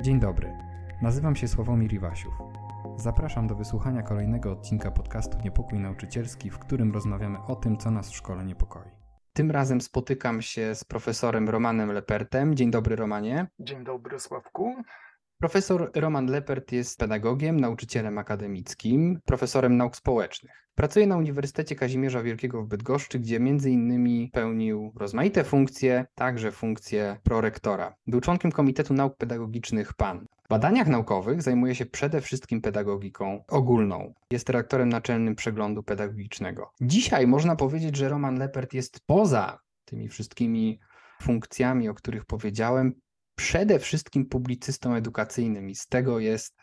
[0.00, 0.52] Dzień dobry.
[1.02, 2.34] Nazywam się Sławomir Iwasiów.
[2.96, 8.10] Zapraszam do wysłuchania kolejnego odcinka podcastu Niepokój Nauczycielski, w którym rozmawiamy o tym, co nas
[8.10, 8.90] w szkole niepokoi.
[9.32, 12.54] Tym razem spotykam się z profesorem Romanem Lepertem.
[12.54, 13.46] Dzień dobry, Romanie.
[13.60, 14.74] Dzień dobry, Sławku.
[15.40, 20.68] Profesor Roman Lepert jest pedagogiem, nauczycielem akademickim, profesorem nauk społecznych.
[20.74, 27.16] Pracuje na Uniwersytecie Kazimierza Wielkiego w Bydgoszczy, gdzie między innymi pełnił rozmaite funkcje, także funkcję
[27.22, 27.94] prorektora.
[28.06, 30.26] Był członkiem Komitetu Nauk Pedagogicznych PAN.
[30.44, 34.14] W badaniach naukowych zajmuje się przede wszystkim pedagogiką ogólną.
[34.32, 36.70] Jest redaktorem naczelnym przeglądu pedagogicznego.
[36.80, 40.80] Dzisiaj można powiedzieć, że Roman Lepert jest poza tymi wszystkimi
[41.22, 42.94] funkcjami, o których powiedziałem,
[43.38, 46.60] przede wszystkim publicystą edukacyjnym i z tego jest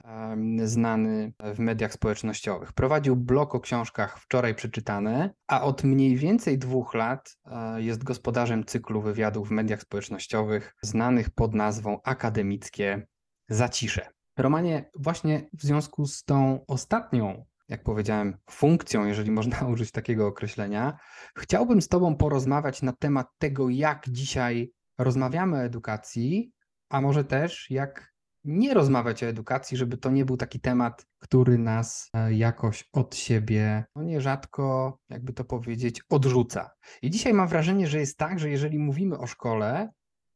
[0.63, 2.73] znany w mediach społecznościowych.
[2.73, 8.65] Prowadził blog o książkach wczoraj przeczytane, a od mniej więcej dwóch lat e, jest gospodarzem
[8.65, 13.07] cyklu wywiadów w mediach społecznościowych znanych pod nazwą Akademickie
[13.49, 14.07] Zacisze.
[14.37, 20.97] Romanie, właśnie w związku z tą ostatnią jak powiedziałem, funkcją, jeżeli można użyć takiego określenia,
[21.37, 26.54] chciałbym z Tobą porozmawiać na temat tego, jak dzisiaj rozmawiamy o edukacji,
[26.89, 31.57] a może też jak nie rozmawiać o edukacji, żeby to nie był taki temat, który
[31.57, 36.71] nas e, jakoś od siebie, no nierzadko, jakby to powiedzieć, odrzuca.
[37.01, 39.89] I dzisiaj mam wrażenie, że jest tak, że jeżeli mówimy o szkole,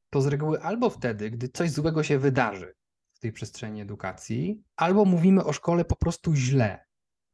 [0.10, 2.76] to z reguły albo wtedy, gdy coś złego się wydarzy
[3.14, 6.86] w tej przestrzeni edukacji, albo mówimy o szkole po prostu źle.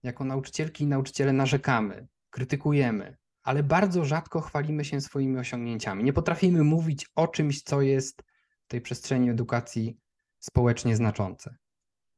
[0.03, 6.03] Jako nauczycielki i nauczyciele narzekamy, krytykujemy, ale bardzo rzadko chwalimy się swoimi osiągnięciami.
[6.03, 8.23] Nie potrafimy mówić o czymś, co jest
[8.67, 9.99] tej przestrzeni edukacji
[10.39, 11.55] społecznie znaczące.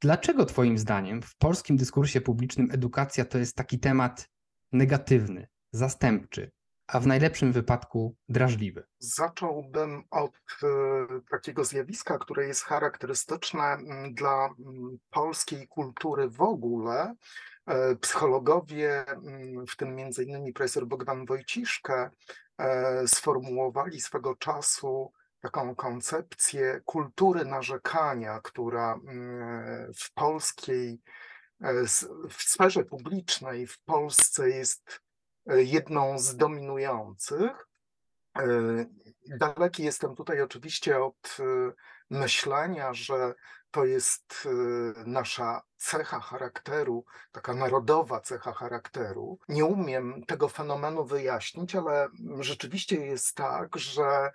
[0.01, 4.29] Dlaczego Twoim zdaniem w polskim dyskursie publicznym edukacja to jest taki temat
[4.71, 6.51] negatywny, zastępczy,
[6.87, 8.83] a w najlepszym wypadku drażliwy?
[8.99, 10.31] Zacząłbym od
[10.63, 10.67] e,
[11.29, 13.77] takiego zjawiska, które jest charakterystyczne
[14.11, 14.49] dla
[15.09, 17.15] polskiej kultury w ogóle.
[17.65, 19.05] E, psychologowie,
[19.69, 22.09] w tym między innymi profesor Bogdan Wojciszkę,
[22.57, 25.11] e, sformułowali swego czasu
[25.41, 31.01] taką koncepcję kultury narzekania, która mm, w polskiej,
[31.61, 31.73] e,
[32.29, 35.01] w sferze publicznej w Polsce jest
[35.49, 37.67] e, jedną z dominujących.
[38.39, 38.45] E,
[39.27, 41.37] daleki jestem tutaj oczywiście od
[42.09, 43.33] myślenia, że
[43.71, 44.47] to jest
[45.05, 49.39] nasza cecha charakteru, taka narodowa cecha charakteru.
[49.49, 52.07] Nie umiem tego fenomenu wyjaśnić, ale
[52.39, 54.31] rzeczywiście jest tak, że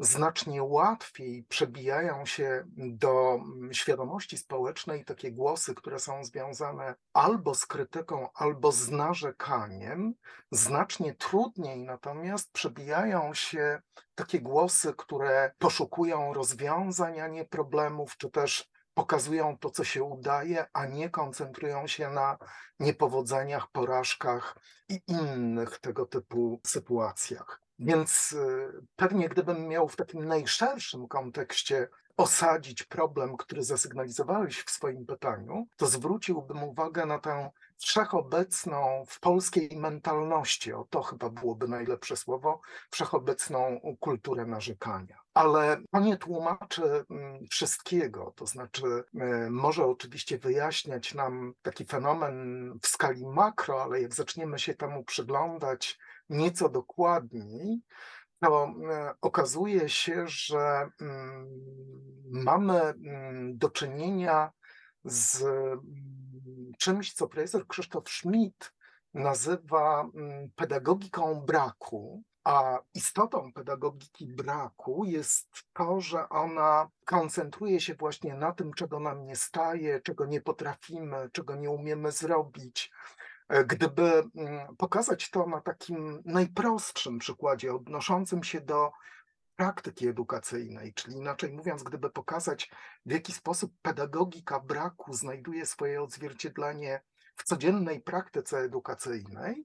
[0.00, 7.66] znacznie łatwiej przebijają się do mm, świadomości społecznej takie głosy, które są związane albo z
[7.66, 10.14] krytyką, albo z narzekaniem.
[10.50, 13.82] Znacznie trudniej natomiast przebijają się
[14.14, 20.66] takie głosy, które poszukują rozwiązań, a nie problemów, czy też pokazują to, co się udaje,
[20.72, 22.38] a nie koncentrują się na
[22.80, 24.56] niepowodzeniach, porażkach
[24.88, 27.69] i innych tego typu sytuacjach.
[27.80, 35.06] Więc y, pewnie gdybym miał w takim najszerszym kontekście osadzić problem, który zasygnalizowałeś w swoim
[35.06, 42.16] pytaniu, to zwróciłbym uwagę na tę wszechobecną w polskiej mentalności, o to chyba byłoby najlepsze
[42.16, 42.60] słowo,
[42.90, 45.20] wszechobecną kulturę narzekania.
[45.34, 52.72] Ale to nie tłumaczy mm, wszystkiego, to znaczy y, może oczywiście wyjaśniać nam taki fenomen
[52.82, 55.98] w skali makro, ale jak zaczniemy się temu przyglądać
[56.30, 57.80] nieco dokładniej,
[58.40, 61.48] to e, okazuje się, że mm,
[62.30, 64.52] mamy mm, do czynienia
[65.04, 65.82] z mm,
[66.78, 68.72] czymś, co profesor Krzysztof Schmidt
[69.14, 70.08] nazywa
[70.56, 78.72] pedagogiką braku, a istotą pedagogiki braku jest to, że ona koncentruje się właśnie na tym,
[78.72, 82.92] czego nam nie staje, czego nie potrafimy, czego nie umiemy zrobić,
[83.66, 88.92] gdyby mm, pokazać to na takim najprostszym przykładzie, odnoszącym się do
[89.56, 92.70] praktyki edukacyjnej, czyli inaczej mówiąc, gdyby pokazać,
[93.06, 97.00] w jaki sposób pedagogika braku znajduje swoje odzwierciedlenie
[97.36, 99.64] w codziennej praktyce edukacyjnej,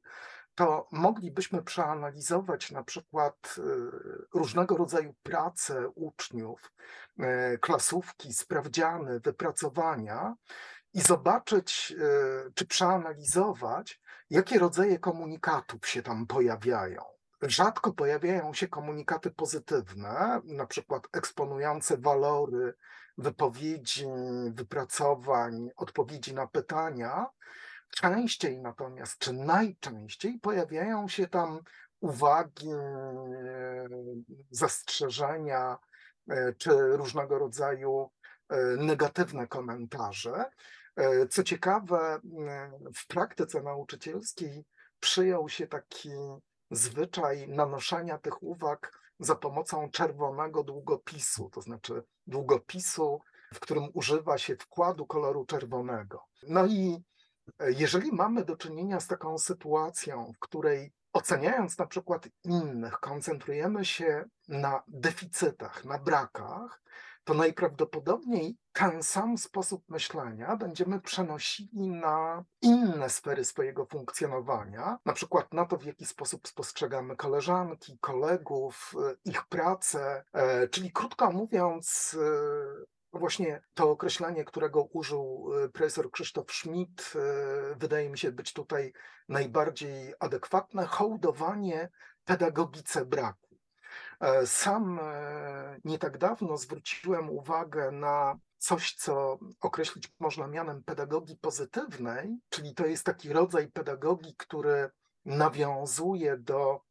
[0.56, 3.62] to moglibyśmy przeanalizować na przykład e,
[4.34, 6.72] różnego rodzaju prace uczniów,
[7.20, 10.36] e, klasówki, sprawdziany, wypracowania
[10.96, 17.02] i zobaczyć, e, czy przeanalizować, jakie rodzaje komunikatów się tam pojawiają.
[17.42, 22.74] Rzadko pojawiają się komunikaty pozytywne, na przykład eksponujące walory
[23.18, 24.06] wypowiedzi,
[24.50, 27.26] wypracowań, odpowiedzi na pytania.
[27.90, 31.60] Częściej natomiast, czy najczęściej pojawiają się tam
[32.00, 33.88] uwagi, e,
[34.50, 35.78] zastrzeżenia,
[36.30, 38.12] e, czy różnego rodzaju
[38.78, 40.46] negatywne komentarze.
[41.30, 42.20] Co ciekawe,
[42.96, 44.66] w praktyce nauczycielskiej
[45.00, 46.10] przyjął się taki
[46.72, 53.22] zwyczaj nanoszenia tych uwag za pomocą czerwonego długopisu, to znaczy długopisu,
[53.54, 56.24] w którym używa się wkładu koloru czerwonego.
[56.48, 57.04] No i
[57.60, 63.86] e, jeżeli mamy do czynienia z taką sytuacją, w której oceniając na przykład innych, koncentrujemy
[63.86, 66.82] się na deficytach, na brakach,
[67.26, 75.54] to najprawdopodobniej ten sam sposób myślenia będziemy przenosili na inne sfery swojego funkcjonowania, na przykład
[75.54, 82.18] na to, w jaki sposób spostrzegamy koleżanki, kolegów, e, ich pracę, e, czyli krótko mówiąc,
[82.22, 87.14] e, Właśnie to określenie, którego użył profesor Krzysztof Schmidt,
[87.76, 88.94] wydaje mi się być tutaj
[89.30, 91.90] najbardziej adekwatne hołdowanie
[92.26, 93.45] pedagogice braku.
[94.20, 101.38] E, sam e, nie tak dawno zwróciłem uwagę na coś, co określić można mianem pedagogii
[101.38, 104.90] pozytywnej, czyli to jest taki rodzaj pedagogii, który
[105.26, 106.82] nawiązuje do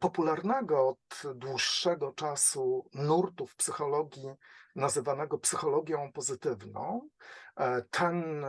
[0.00, 4.28] popularnego od dłuższego czasu nurtu w psychologii
[4.76, 7.08] nazywanego psychologią pozytywną.
[7.90, 8.44] Ten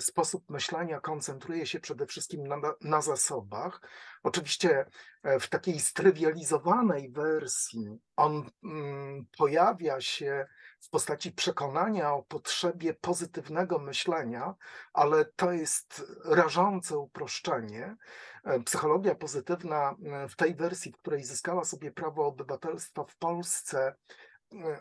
[0.00, 3.80] sposób myślenia koncentruje się przede wszystkim na, na zasobach.
[4.22, 4.86] Oczywiście
[5.22, 10.46] e, w takiej strywializowanej wersji on mm, pojawia się
[10.80, 14.54] w postaci przekonania o potrzebie pozytywnego myślenia,
[14.92, 17.96] ale to jest rażące uproszczenie.
[18.44, 19.94] E, psychologia pozytywna
[20.28, 23.94] w tej wersji, w której zyskała sobie prawo obywatelstwa w Polsce,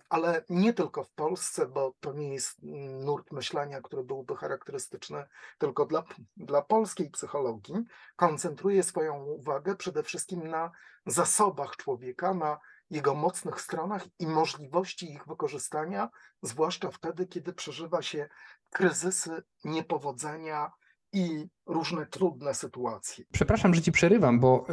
[0.09, 2.55] ale nie tylko w Polsce, bo to nie jest
[3.03, 5.25] nurt myślenia, który byłby charakterystyczny
[5.57, 6.03] tylko dla,
[6.37, 7.75] dla polskiej psychologii,
[8.15, 10.71] koncentruje swoją uwagę przede wszystkim na
[11.05, 16.09] zasobach człowieka, na jego mocnych stronach i możliwości ich wykorzystania,
[16.41, 18.29] zwłaszcza wtedy, kiedy przeżywa się
[18.69, 20.71] kryzysy, niepowodzenia
[21.13, 23.25] i różne trudne sytuacje.
[23.31, 24.67] Przepraszam, że ci przerywam, bo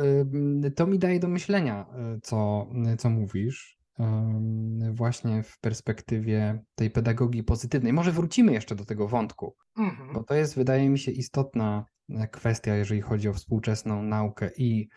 [0.77, 2.67] to mi daje do myślenia, y, co,
[2.99, 3.84] co mówisz
[4.93, 7.93] właśnie w perspektywie tej pedagogii pozytywnej.
[7.93, 10.13] Może wrócimy jeszcze do tego wątku, mhm.
[10.13, 14.89] bo to jest, wydaje mi się, istotna e, kwestia, jeżeli chodzi o współczesną naukę i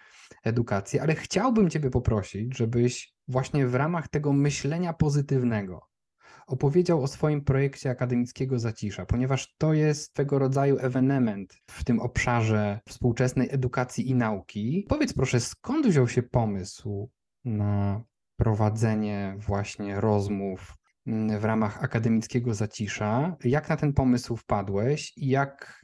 [0.44, 5.88] edukację, ale chciałbym Ciebie poprosić, żebyś właśnie w ramach tego myślenia pozytywnego
[6.47, 12.79] opowiedział o swoim projekcie akademickiego Zacisza, ponieważ to jest tego rodzaju ewenement w tym obszarze
[12.89, 14.85] współczesnej edukacji i nauki.
[14.89, 17.09] Powiedz proszę, skąd wziął się pomysł
[17.45, 18.03] na
[18.38, 20.74] prowadzenie właśnie rozmów
[21.07, 23.36] mm, w ramach akademickiego zacisza.
[23.44, 25.81] Jak na ten pomysł wpadłeś i jak,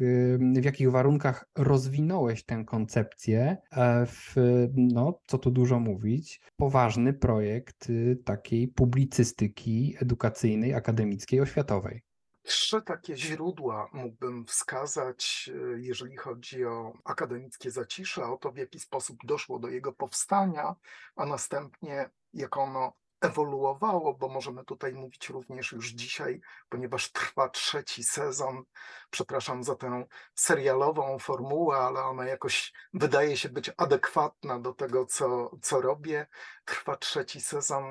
[0.59, 4.35] w jakich warunkach rozwinąłeś tę koncepcję e, w,
[4.75, 12.03] no, co tu dużo mówić, poważny projekt y, takiej publicystyki edukacyjnej, akademickiej, oświatowej?
[12.43, 18.79] Trzy takie źródła mógłbym wskazać, y, jeżeli chodzi o akademickie zacisze, o to, w jaki
[18.79, 20.75] sposób doszło do jego powstania,
[21.15, 22.93] a następnie jak ono
[23.23, 28.63] ewoluowało, bo możemy tutaj mówić również już dzisiaj, ponieważ trwa trzeci sezon.
[29.09, 35.51] Przepraszam za tę serialową formułę, ale ona jakoś wydaje się być adekwatna do tego, co,
[35.61, 36.27] co robię.
[36.65, 37.83] Trwa trzeci sezon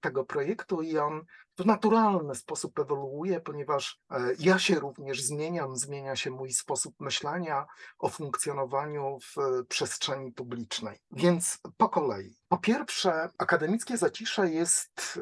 [0.00, 1.24] tego projektu i on
[1.58, 7.66] w naturalny sposób ewoluuje, ponieważ e, ja się również zmieniam, zmienia się mój sposób myślenia
[7.98, 10.98] o funkcjonowaniu w przestrzeni publicznej.
[11.10, 12.36] Więc po kolei.
[12.48, 15.20] Po pierwsze, akademickie zacisze jest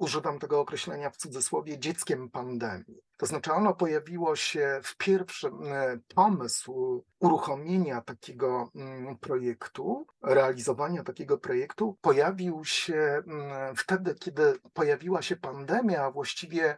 [0.00, 3.02] używam tego określenia w cudzysłowie, dzieckiem pandemii.
[3.16, 11.38] To znaczy, ono pojawiło się w pierwszym e, pomysł uruchomienia takiego mm, projektu, realizowania takiego
[11.38, 16.76] projektu, pojawił się mm, wtedy, kiedy pojawiła się pandemia, a właściwie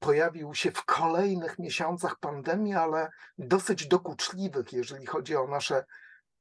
[0.00, 5.84] pojawił się w kolejnych miesiącach pandemii, ale dosyć dokuczliwych, jeżeli chodzi o nasze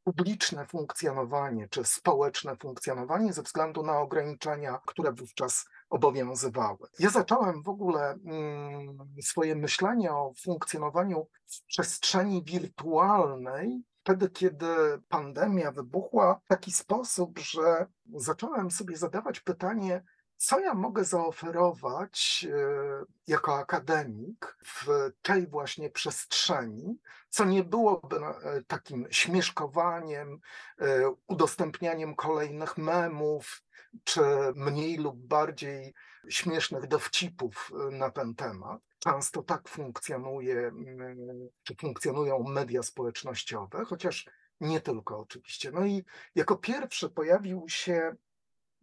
[0.04, 6.88] publiczne funkcjonowanie czy społeczne funkcjonowanie ze względu na ograniczenia, które wówczas obowiązywały.
[7.00, 14.68] Ja zacząłem w ogóle mm, swoje myślenie o funkcjonowaniu w przestrzeni wirtualnej wtedy, kiedy
[15.10, 20.04] pandemia wybuchła, w taki sposób, że zacząłem sobie zadawać pytanie,
[20.38, 28.64] co ja mogę zaoferować e, jako akademik w tej właśnie przestrzeni, co nie byłoby e,
[28.68, 30.40] takim śmieszkowaniem,
[30.82, 33.64] e, udostępnianiem kolejnych memów,
[34.04, 34.22] czy
[34.56, 35.94] mniej lub bardziej
[36.30, 38.82] śmiesznych dowcipów na ten temat.
[39.00, 40.72] Często tak funkcjonuje,
[41.64, 44.30] czy funkcjonują media społecznościowe, chociaż
[44.62, 45.72] nie tylko oczywiście.
[45.72, 46.04] No i
[46.36, 48.16] jako pierwszy pojawił się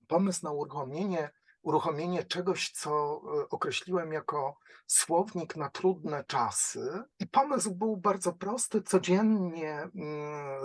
[0.06, 1.30] pomysł na uruchomienie
[1.66, 3.20] uruchomienie czegoś, co
[3.50, 4.56] określiłem jako
[4.86, 7.02] słownik na trudne czasy.
[7.18, 8.82] I pomysł był bardzo prosty.
[8.82, 9.90] Codziennie mm,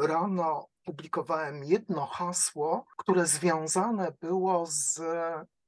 [0.01, 5.01] rano publikowałem jedno hasło, które związane było z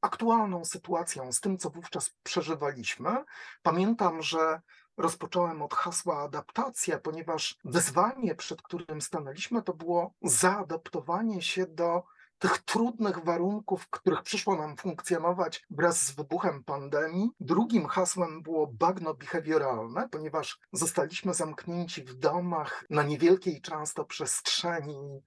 [0.01, 3.23] aktualną sytuacją, z tym, co wówczas przeżywaliśmy.
[3.61, 4.61] Pamiętam, że
[4.97, 12.03] rozpocząłem od hasła adaptacja, ponieważ wyzwanie, przed którym stanęliśmy, to było zaadaptowanie się do
[12.43, 17.29] tych trudnych warunków, w których przyszło nam funkcjonować wraz z wybuchem pandemii.
[17.39, 25.21] Drugim hasłem było bagno behawioralne, ponieważ zostaliśmy zamknięci w domach na niewielkiej często przestrzeni.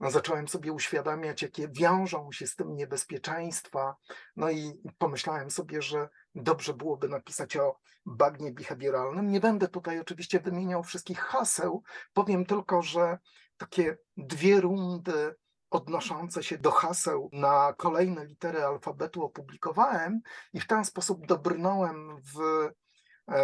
[0.00, 3.96] Zacząłem sobie uświadamiać, jakie wiążą się z tym niebezpieczeństwa.
[4.36, 9.30] No i pomyślałem sobie, że dobrze byłoby napisać o bagnie behawioralnym.
[9.30, 13.18] Nie będę tutaj oczywiście wymieniał wszystkich haseł, powiem tylko, że
[13.56, 15.34] takie dwie rundy
[15.70, 20.20] odnoszące się do haseł na kolejne litery alfabetu opublikowałem
[20.52, 22.70] i w ten sposób dobrnąłem w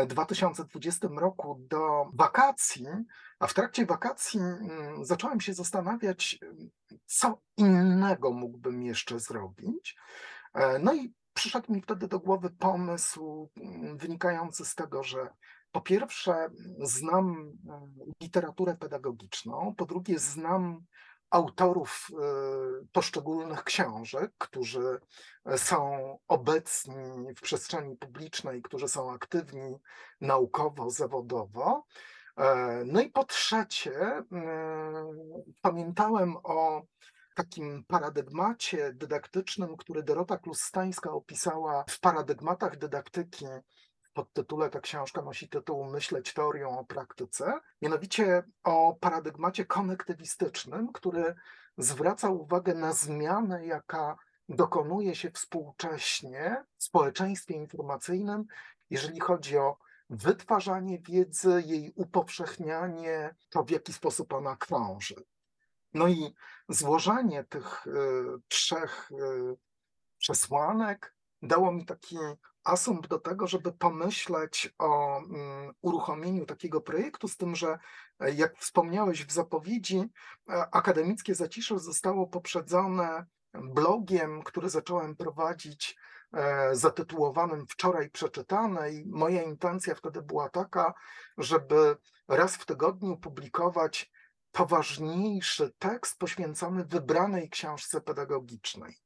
[0.06, 2.86] 2020 e, roku do wakacji,
[3.38, 6.38] a w trakcie wakacji mm, zacząłem się zastanawiać,
[7.06, 9.96] co innego mógłbym jeszcze zrobić.
[10.54, 15.28] E, no i przyszedł mi wtedy do głowy pomysł mm, wynikający z tego, że
[15.72, 16.48] po pierwsze
[16.80, 20.84] znam mm, literaturę pedagogiczną, po drugie znam
[21.36, 22.16] autorów e,
[22.92, 25.00] poszczególnych książek, którzy
[25.56, 29.76] są obecni w przestrzeni publicznej, którzy są aktywni
[30.20, 31.84] naukowo, zawodowo.
[32.36, 34.24] E, no i po trzecie, e,
[35.62, 36.82] pamiętałem o
[37.34, 43.46] takim paradygmacie dydaktycznym, który Dorota Klustańska opisała w paradygmatach dydaktyki
[44.16, 51.34] podtytule ta książka nosi tytuł Myśleć teorią o praktyce, mianowicie o paradygmacie konektywistycznym, który
[51.78, 54.16] zwraca uwagę na zmianę, jaka
[54.48, 58.44] dokonuje się współcześnie w społeczeństwie informacyjnym,
[58.90, 59.76] jeżeli chodzi o
[60.10, 65.24] wytwarzanie wiedzy, jej upowszechnianie, to w jaki sposób ona krąży.
[65.94, 66.34] No i
[66.68, 67.90] złożenie tych y,
[68.48, 69.56] trzech y,
[70.18, 72.16] przesłanek dało mi taki
[72.66, 77.78] asumpt do tego, żeby pomyśleć o mm, uruchomieniu takiego projektu, z tym, że
[78.20, 79.98] e, jak wspomniałeś w zapowiedzi,
[80.50, 85.96] e, akademickie zacisze zostało poprzedzone blogiem, który zacząłem prowadzić
[86.32, 90.94] e, zatytułowanym Wczoraj przeczytane i moja intencja wtedy była taka,
[91.38, 91.96] żeby
[92.28, 94.10] raz w tygodniu publikować
[94.56, 98.96] poważniejszy tekst poświęcony wybranej książce pedagogicznej.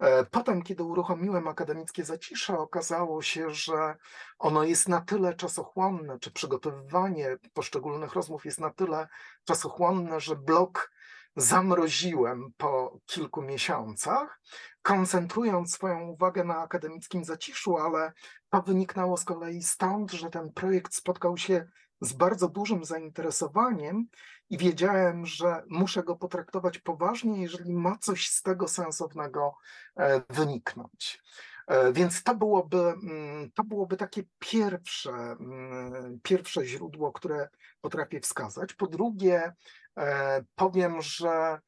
[0.00, 3.96] E, potem, kiedy uruchomiłem akademickie zacisze, okazało się, że
[4.38, 9.08] ono jest na tyle czasochłonne, czy przygotowywanie poszczególnych rozmów jest na tyle
[9.44, 10.92] czasochłonne, że blok
[11.36, 14.40] zamroziłem po kilku miesiącach,
[14.82, 18.12] koncentrując swoją uwagę na akademickim zaciszu, ale
[18.50, 21.66] to wyniknęło z kolei stąd, że ten projekt spotkał się
[22.02, 24.06] z bardzo dużym zainteresowaniem
[24.50, 29.54] i wiedziałem, że muszę go potraktować poważnie, jeżeli ma coś z tego sensownego
[29.96, 31.22] e, wyniknąć.
[31.66, 37.48] E, więc to byłoby, mm, to byłoby takie pierwsze, mm, pierwsze źródło, które
[37.80, 38.74] potrafię wskazać.
[38.74, 39.52] Po drugie,
[39.98, 41.58] e, powiem, że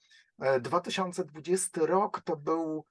[0.60, 2.86] 2020 rok to był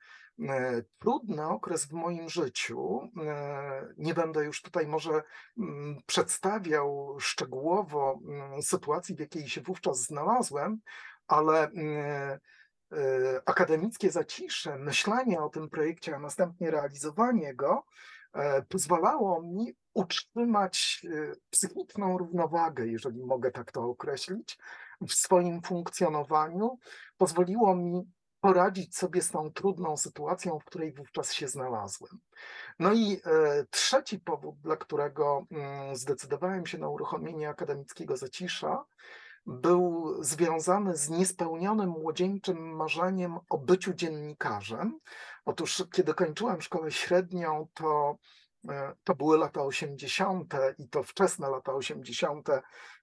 [0.99, 3.09] trudny okres w moim życiu.
[3.27, 5.23] E, nie będę już tutaj może
[5.57, 10.79] mm, przedstawiał szczegółowo mm, sytuacji, w jakiej się wówczas znalazłem,
[11.27, 12.39] ale mm,
[12.91, 17.85] e, akademickie zacisze, myślenie o tym projekcie, a następnie realizowanie go
[18.69, 21.05] pozwalało mi utrzymać
[21.49, 24.57] psychiczną równowagę, jeżeli mogę tak to określić,
[25.01, 26.77] w swoim funkcjonowaniu.
[27.17, 28.11] Pozwoliło mi
[28.43, 32.19] poradzić sobie z tą trudną sytuacją, w której wówczas się znalazłem.
[32.79, 38.85] No i e, trzeci powód, dla którego mm, zdecydowałem się na uruchomienie akademickiego zacisza,
[39.45, 44.99] był związany z niespełnionym młodzieńczym marzeniem o byciu dziennikarzem.
[45.45, 48.17] Otóż, kiedy kończyłem szkołę średnią, to
[49.03, 50.53] to były lata 80.
[50.77, 52.49] i to wczesne lata 80.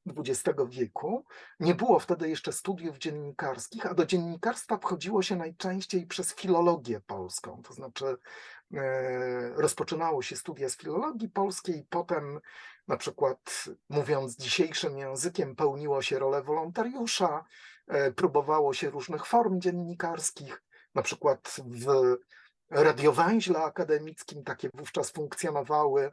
[0.07, 1.25] XX wieku.
[1.61, 7.63] Nie było wtedy jeszcze studiów dziennikarskich, a do dziennikarstwa wchodziło się najczęściej przez filologię polską.
[7.63, 8.17] To znaczy,
[8.75, 12.41] e, rozpoczynało się studia z filologii polskiej, potem,
[12.89, 17.45] na przykład, mówiąc dzisiejszym językiem, pełniło się rolę wolontariusza,
[17.87, 20.63] e, próbowało się różnych form dziennikarskich.
[20.95, 22.17] Na przykład w
[22.71, 26.13] radiowęźle akademickim, takie wówczas funkcjonowały.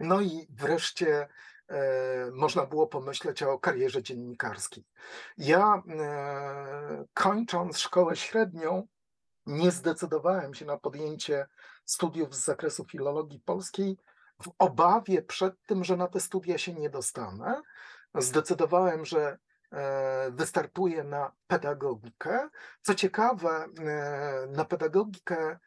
[0.00, 1.28] No i wreszcie
[1.68, 4.84] e, można było pomyśleć o karierze dziennikarskiej.
[5.38, 8.86] Ja e, kończąc szkołę średnią,
[9.46, 11.46] nie zdecydowałem się na podjęcie
[11.84, 13.96] studiów z zakresu filologii polskiej
[14.42, 17.62] w obawie przed tym, że na te studia się nie dostanę.
[18.14, 19.38] Zdecydowałem, że
[19.72, 22.48] e, wystartuję na pedagogikę.
[22.82, 23.66] Co ciekawe,
[24.48, 25.58] na pedagogikę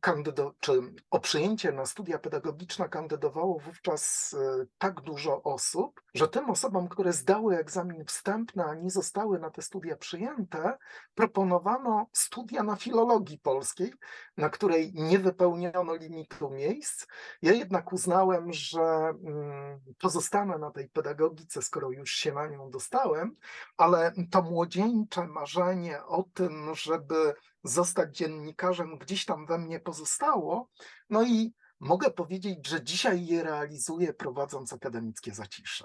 [0.00, 0.72] kandydo, czy
[1.10, 7.12] o przyjęcie na studia pedagogiczne kandydowało wówczas e, tak dużo osób, że tym osobom, które
[7.12, 10.78] zdały egzamin wstępny, a nie zostały na te studia przyjęte,
[11.14, 13.92] proponowano studia na filologii polskiej,
[14.36, 17.06] na której nie wypełniono limitu miejsc.
[17.42, 23.36] Ja jednak uznałem, że mm, pozostanę na tej pedagogice, skoro już się na nią dostałem,
[23.76, 27.34] ale to młodzieńcze marzenie o tym, żeby
[27.64, 30.68] zostać dziennikarzem gdzieś tam we mnie pozostało.
[31.10, 35.84] No i mogę powiedzieć, że dzisiaj je realizuję prowadząc akademickie zacisze.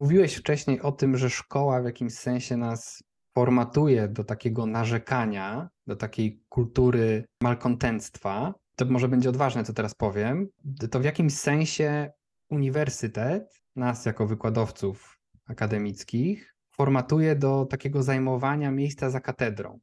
[0.00, 3.02] Mówiłeś wcześniej o tym, że szkoła w jakimś sensie nas
[3.34, 8.54] formatuje do takiego narzekania, do takiej kultury malkontenctwa.
[8.76, 10.48] To może będzie odważne, co teraz powiem.
[10.90, 12.10] To w jakimś sensie
[12.50, 15.18] uniwersytet, nas jako wykładowców
[15.48, 19.80] akademickich, formatuje do takiego zajmowania miejsca za katedrą.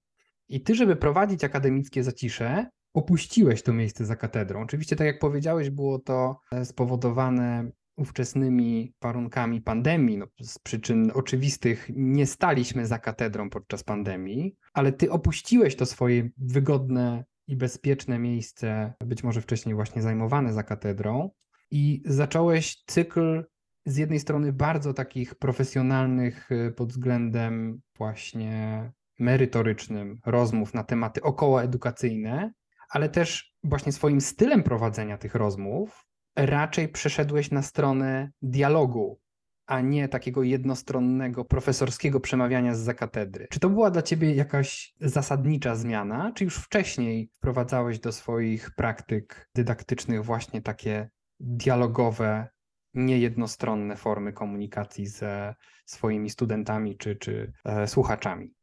[0.50, 4.62] I ty, żeby prowadzić akademickie zacisze, opuściłeś to miejsce za katedrą.
[4.62, 10.18] Oczywiście, tak jak powiedziałeś, było to e, spowodowane ówczesnymi warunkami pandemii.
[10.18, 16.30] No, z przyczyn oczywistych nie staliśmy za katedrą podczas pandemii, ale ty opuściłeś to swoje
[16.38, 21.30] wygodne i bezpieczne miejsce, być może wcześniej właśnie zajmowane za katedrą,
[21.74, 23.44] i zacząłeś cykl
[23.86, 28.92] z jednej strony bardzo takich profesjonalnych e, pod względem właśnie
[29.24, 32.54] merytorycznym rozmów na tematy okołoedukacyjne,
[32.90, 39.20] ale też właśnie swoim stylem prowadzenia tych rozmów raczej przeszedłeś na stronę dialogu,
[39.66, 43.48] a nie takiego jednostronnego profesorskiego przemawiania z zakatedry.
[43.50, 49.50] Czy to była dla ciebie jakaś zasadnicza zmiana, czy już wcześniej wprowadzałeś do swoich praktyk
[49.56, 52.48] dydaktycznych właśnie takie dialogowe,
[52.94, 58.54] niejednostronne formy komunikacji ze swoimi studentami czy, czy e, słuchaczami?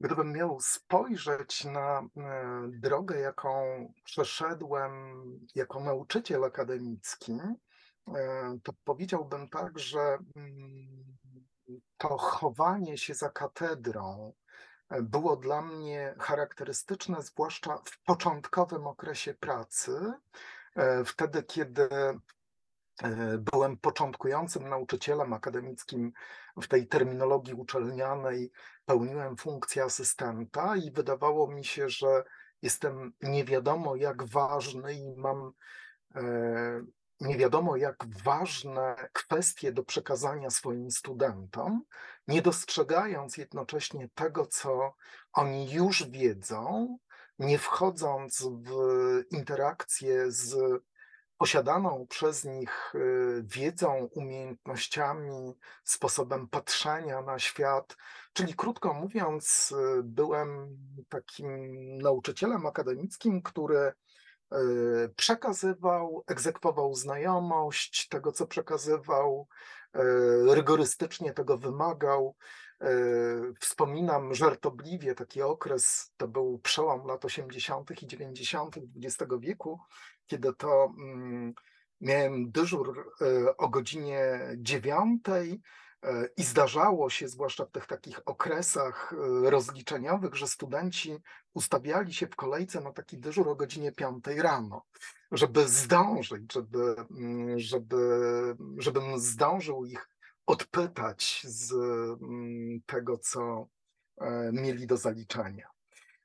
[0.00, 3.52] Gdybym miał spojrzeć na e, drogę, jaką
[4.04, 4.92] przeszedłem
[5.54, 7.38] jako nauczyciel akademicki,
[8.16, 11.16] e, to powiedziałbym tak, że mm,
[11.96, 14.32] to chowanie się za katedrą
[14.88, 20.12] e, było dla mnie charakterystyczne, zwłaszcza w początkowym okresie pracy,
[21.04, 21.88] wtedy, kiedy
[23.38, 26.12] byłem początkującym nauczycielem akademickim
[26.62, 28.50] w tej terminologii uczelnianej,
[28.86, 32.24] pełniłem funkcję asystenta i wydawało mi się, że
[32.62, 35.52] jestem nie wiadomo jak ważny i mam
[36.14, 36.82] e,
[37.20, 41.82] nie wiadomo jak ważne kwestie do przekazania swoim studentom,
[42.28, 44.94] nie dostrzegając jednocześnie tego, co
[45.32, 46.98] oni już wiedzą,
[47.38, 48.70] nie wchodząc w
[49.30, 50.56] interakcję z
[51.38, 57.96] posiadaną przez nich y, wiedzą, umiejętnościami, sposobem patrzenia na świat.
[58.32, 60.76] Czyli krótko mówiąc, y, byłem
[61.08, 61.48] takim
[61.98, 63.92] nauczycielem akademickim, który
[64.52, 69.48] y, przekazywał, egzekwował znajomość tego, co przekazywał,
[70.48, 72.36] rygorystycznie tego wymagał.
[73.60, 78.02] Wspominam żartobliwie taki okres, to był przełom lat 80.
[78.02, 78.76] i 90.
[78.96, 79.80] XX wieku,
[80.26, 81.54] kiedy to mm,
[82.00, 85.60] miałem dyżur e, o godzinie dziewiątej
[86.02, 91.16] e, i zdarzało się, zwłaszcza w tych takich okresach rozliczeniowych, że studenci
[91.54, 94.82] ustawiali się w kolejce na taki dyżur o godzinie piątej rano,
[95.32, 100.08] żeby zdążyć, żeby, mm, żeby, żebym zdążył ich
[100.48, 103.66] odpytać z mm, tego, co
[104.52, 105.68] mieli do zaliczenia.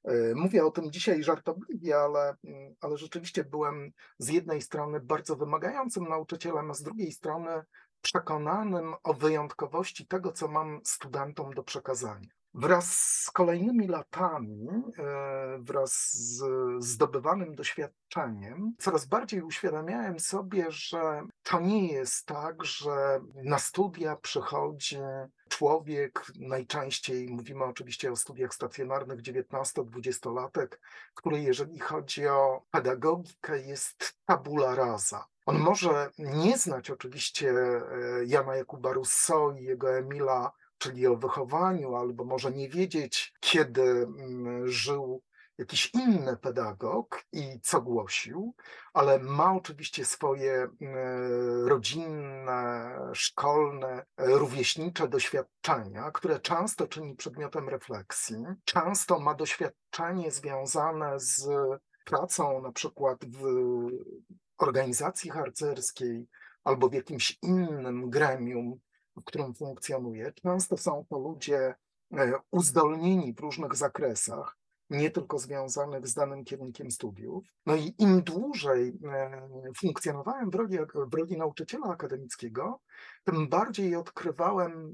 [0.04, 5.36] E, mówię o tym dzisiaj żartobliwie, ale, mm, ale rzeczywiście byłem z jednej strony bardzo
[5.36, 7.64] wymagającym nauczycielem, a z drugiej strony
[8.02, 12.30] przekonanym o wyjątkowości tego, co mam studentom do przekazania.
[12.56, 16.44] Wraz z kolejnymi latami, e, wraz z
[16.84, 24.98] zdobywanym doświadczeniem, coraz bardziej uświadamiałem sobie, że to nie jest tak, że na studia przychodzi
[25.50, 30.68] człowiek, najczęściej mówimy oczywiście o studiach stacjonarnych 19-20-latek,
[31.14, 35.28] który jeżeli chodzi o pedagogikę jest tabula rasa.
[35.46, 37.82] On może nie znać oczywiście e,
[38.26, 40.52] Jana Jakuba Rousseau i jego Emila
[40.84, 45.22] czyli o wychowaniu, albo może nie wiedzieć, kiedy mm, żył
[45.58, 48.56] jakiś inny pedagog i co głosił,
[48.94, 50.68] ale ma oczywiście swoje e,
[51.66, 58.38] rodzinne, szkolne, rówieśnicze doświadczenia, które często czyni przedmiotem refleksji.
[58.66, 61.50] Często ma doświadczenie związane z
[62.06, 63.44] pracą na przykład w
[64.58, 66.28] organizacji harcerskiej
[66.64, 68.80] albo w jakimś innym gremium,
[69.16, 70.32] w którym funkcjonuje.
[70.32, 71.76] Często są to ludzie
[72.14, 74.58] e, uzdolnieni w różnych zakresach,
[74.90, 77.46] nie tylko związanych z danym kierunkiem studiów.
[77.66, 79.48] No i im dłużej e,
[79.78, 82.80] funkcjonowałem w roli, w roli nauczyciela akademickiego,
[83.24, 84.94] tym bardziej odkrywałem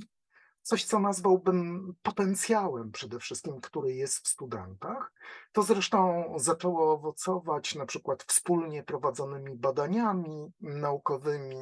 [0.62, 5.12] coś, co nazwałbym potencjałem przede wszystkim, który jest w studentach.
[5.51, 11.58] To zresztą zaczęło owocować na przykład wspólnie prowadzonymi badaniami naukowymi,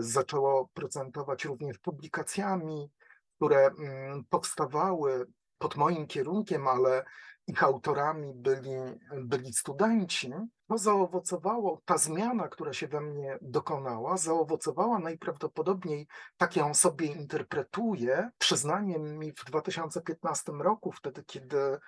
[0.00, 2.90] zaczęło procentować również publikacjami,
[3.36, 5.26] które mm, powstawały
[5.58, 7.04] pod moim kierunkiem, ale
[7.46, 8.76] ich autorami byli,
[9.12, 10.30] byli studenci,
[10.68, 18.30] to zaowocowało, ta zmiana, która się we mnie dokonała, zaowocowała najprawdopodobniej, tak ją sobie interpretuję,
[18.38, 21.78] przyznaniem mi w 2015 roku, wtedy kiedy e,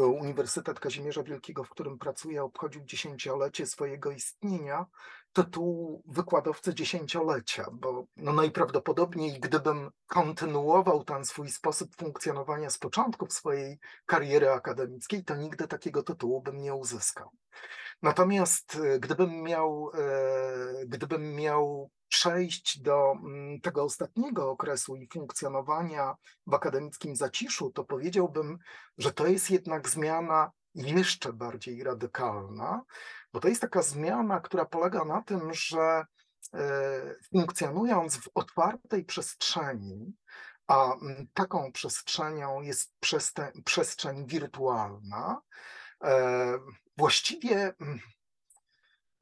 [0.00, 4.86] Uniwersytet Kazimierza Wielkiego, w którym pracuję, obchodził dziesięciolecie swojego istnienia,
[5.32, 13.78] tytuł wykładowcy dziesięciolecia, bo no najprawdopodobniej gdybym kontynuował ten swój sposób funkcjonowania z początku swojej
[14.06, 17.30] kariery akademickiej, to nigdy takiego tytułu bym nie uzyskał.
[18.02, 26.14] Natomiast e, gdybym miał, e, gdybym miał przejść do mm, tego ostatniego okresu i funkcjonowania
[26.46, 28.58] w akademickim zaciszu, to powiedziałbym,
[28.98, 32.82] że to jest jednak zmiana jeszcze bardziej radykalna,
[33.32, 36.04] bo to jest taka zmiana, która polega na tym, że
[36.54, 40.14] e, funkcjonując w otwartej przestrzeni,
[40.68, 40.94] a
[41.34, 42.92] taką przestrzenią jest
[43.64, 45.40] przestrzeń wirtualna,
[46.96, 48.00] właściwie mm,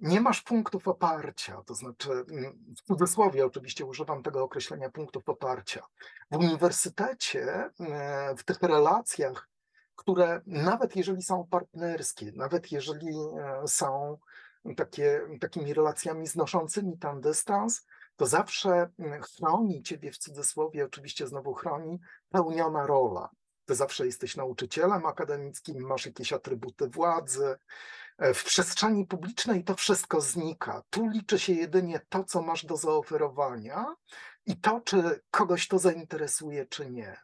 [0.01, 5.83] nie masz punktów oparcia, to znaczy mm, w cudzysłowie oczywiście używam tego określenia punktów oparcia.
[6.31, 9.49] W uniwersytecie, e, w tych relacjach,
[9.97, 14.19] które nawet jeżeli są partnerskie, nawet jeżeli e, są
[14.77, 21.55] takie, takimi relacjami znoszącymi tam dystans, to zawsze mm, chroni ciebie w cudzysłowie, oczywiście znowu
[21.55, 21.99] chroni
[22.31, 23.31] pełniona rola.
[23.65, 27.57] Ty zawsze jesteś nauczycielem akademickim, masz jakieś atrybuty władzy,
[28.19, 30.83] E, w przestrzeni publicznej to wszystko znika.
[30.91, 33.95] Tu liczy się jedynie to, co masz do zaoferowania
[34.47, 37.17] i to, czy kogoś to zainteresuje, czy nie.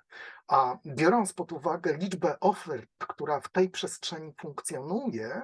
[0.48, 5.42] A biorąc pod uwagę liczbę ofert, która w tej przestrzeni funkcjonuje,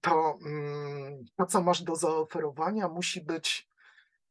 [0.00, 3.68] to mm, to, co masz do zaoferowania, musi być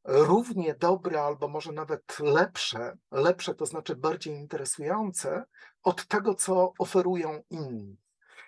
[0.05, 5.43] równie dobre, albo może nawet lepsze, lepsze to znaczy bardziej interesujące
[5.83, 7.97] od tego, co oferują inni.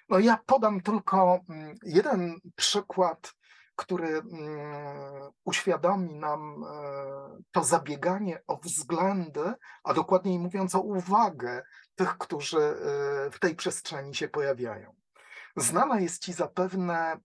[0.10, 3.34] No ja podam tylko mm, jeden przykład,
[3.76, 11.64] który mm, uświadomi nam e, to zabieganie o względy, a dokładniej mówiąc o uwagę
[11.96, 12.76] tych, którzy e,
[13.32, 14.96] w tej przestrzeni się pojawiają.
[15.56, 17.18] Znana jest Ci zapewne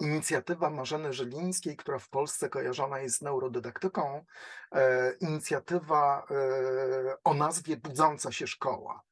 [0.00, 4.24] inicjatywa Marzeny Żylińskiej, która w Polsce kojarzona jest z neurodydaktyką,
[4.72, 6.26] e, inicjatywa
[7.24, 9.02] o nazwie Budząca się Szkoła.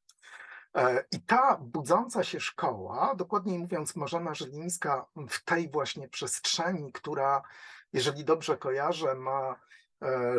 [0.75, 7.41] E, I ta budząca się szkoła, dokładniej mówiąc Marzena Żylińska w tej właśnie przestrzeni, która,
[7.93, 9.59] jeżeli dobrze kojarzę, ma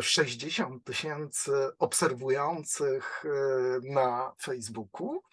[0.01, 5.23] 60 e, tysięcy obserwujących e, na Facebooku,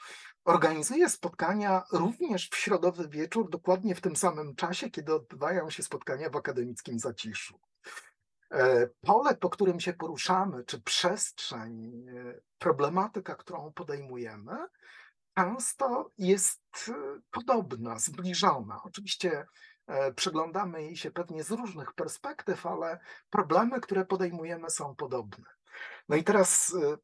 [0.45, 6.31] organizuje spotkania również w środowy wieczór, dokładnie w tym samym czasie, kiedy odbywają się spotkania
[6.31, 7.61] w akademickim zaciszu.
[9.01, 12.07] Pole, po którym się poruszamy, czy przestrzeń,
[12.59, 14.57] problematyka, którą podejmujemy,
[15.35, 18.81] często jest e, podobna, zbliżona.
[18.85, 19.47] Oczywiście
[19.87, 22.99] e, przyglądamy jej się pewnie z różnych perspektyw, ale
[23.31, 25.45] problemy, które podejmujemy, są podobne.
[26.09, 26.97] No i teraz, e,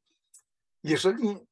[0.82, 1.47] jeżeli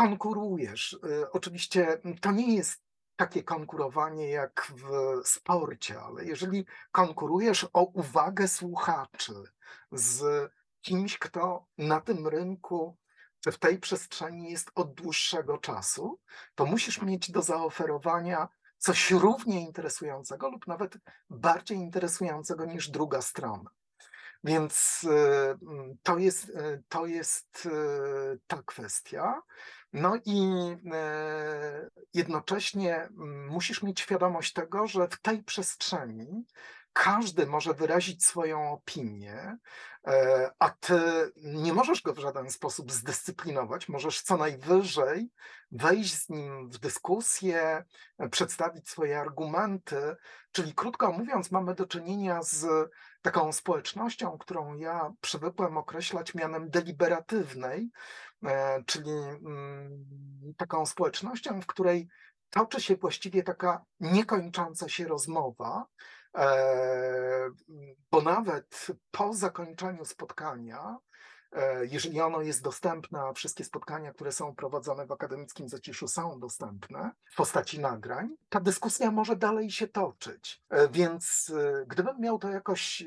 [0.00, 0.98] konkurujesz,
[1.32, 2.82] oczywiście to nie jest
[3.16, 4.84] takie konkurowanie jak w
[5.28, 9.34] sporcie, ale jeżeli konkurujesz o uwagę słuchaczy
[9.92, 10.24] z
[10.80, 12.96] kimś, kto na tym rynku
[13.46, 16.20] w tej przestrzeni jest od dłuższego czasu,
[16.54, 20.94] to musisz mieć do zaoferowania coś równie interesującego lub nawet
[21.30, 23.70] bardziej interesującego niż druga strona.
[24.44, 29.42] Więc y, to jest, y, to jest y, ta kwestia.
[29.92, 30.50] No i
[32.14, 33.08] jednocześnie
[33.50, 36.44] musisz mieć świadomość tego, że w tej przestrzeni
[36.92, 39.56] każdy może wyrazić swoją opinię,
[40.06, 41.00] e, a ty
[41.36, 43.88] nie możesz go w żaden sposób zdyscyplinować.
[43.88, 45.28] Możesz co najwyżej
[45.70, 47.84] wejść z nim w dyskusję,
[48.30, 50.16] przedstawić swoje argumenty.
[50.52, 52.90] Czyli krótko mówiąc, mamy do czynienia z
[53.22, 57.90] taką społecznością, którą ja przywykłem określać mianem deliberatywnej,
[58.44, 60.04] e, czyli mm,
[60.56, 62.08] taką społecznością, w której
[62.50, 65.86] toczy się właściwie taka niekończąca się rozmowa,
[66.36, 67.50] e,
[68.10, 70.96] bo nawet po zakończeniu spotkania,
[71.90, 77.10] jeżeli ono jest dostępne, a wszystkie spotkania, które są prowadzone w akademickim zaciszu są dostępne
[77.32, 80.62] w postaci nagrań, ta dyskusja może dalej się toczyć.
[80.70, 81.52] E, więc
[81.86, 83.04] gdybym miał to jakoś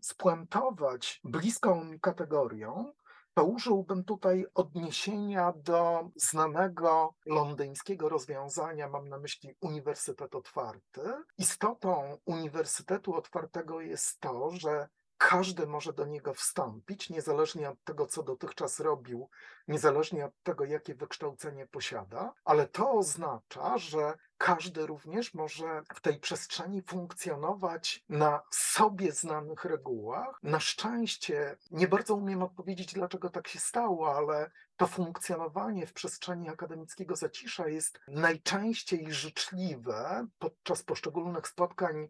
[0.00, 2.92] spuentować bliską kategorią,
[3.34, 11.00] to użyłbym tutaj odniesienia do znanego londyńskiego rozwiązania, mam na myśli Uniwersytet Otwarty.
[11.38, 14.88] Istotą Uniwersytetu Otwartego jest to, że
[15.28, 19.28] każdy może do niego wstąpić, niezależnie od tego, co dotychczas robił,
[19.68, 26.20] niezależnie od tego, jakie wykształcenie posiada, ale to oznacza, że każdy również może w tej
[26.20, 30.38] przestrzeni funkcjonować na sobie znanych regułach.
[30.42, 36.48] Na szczęście nie bardzo umiem odpowiedzieć, dlaczego tak się stało, ale to funkcjonowanie w przestrzeni
[36.48, 42.08] akademickiego zacisza jest najczęściej życzliwe podczas poszczególnych spotkań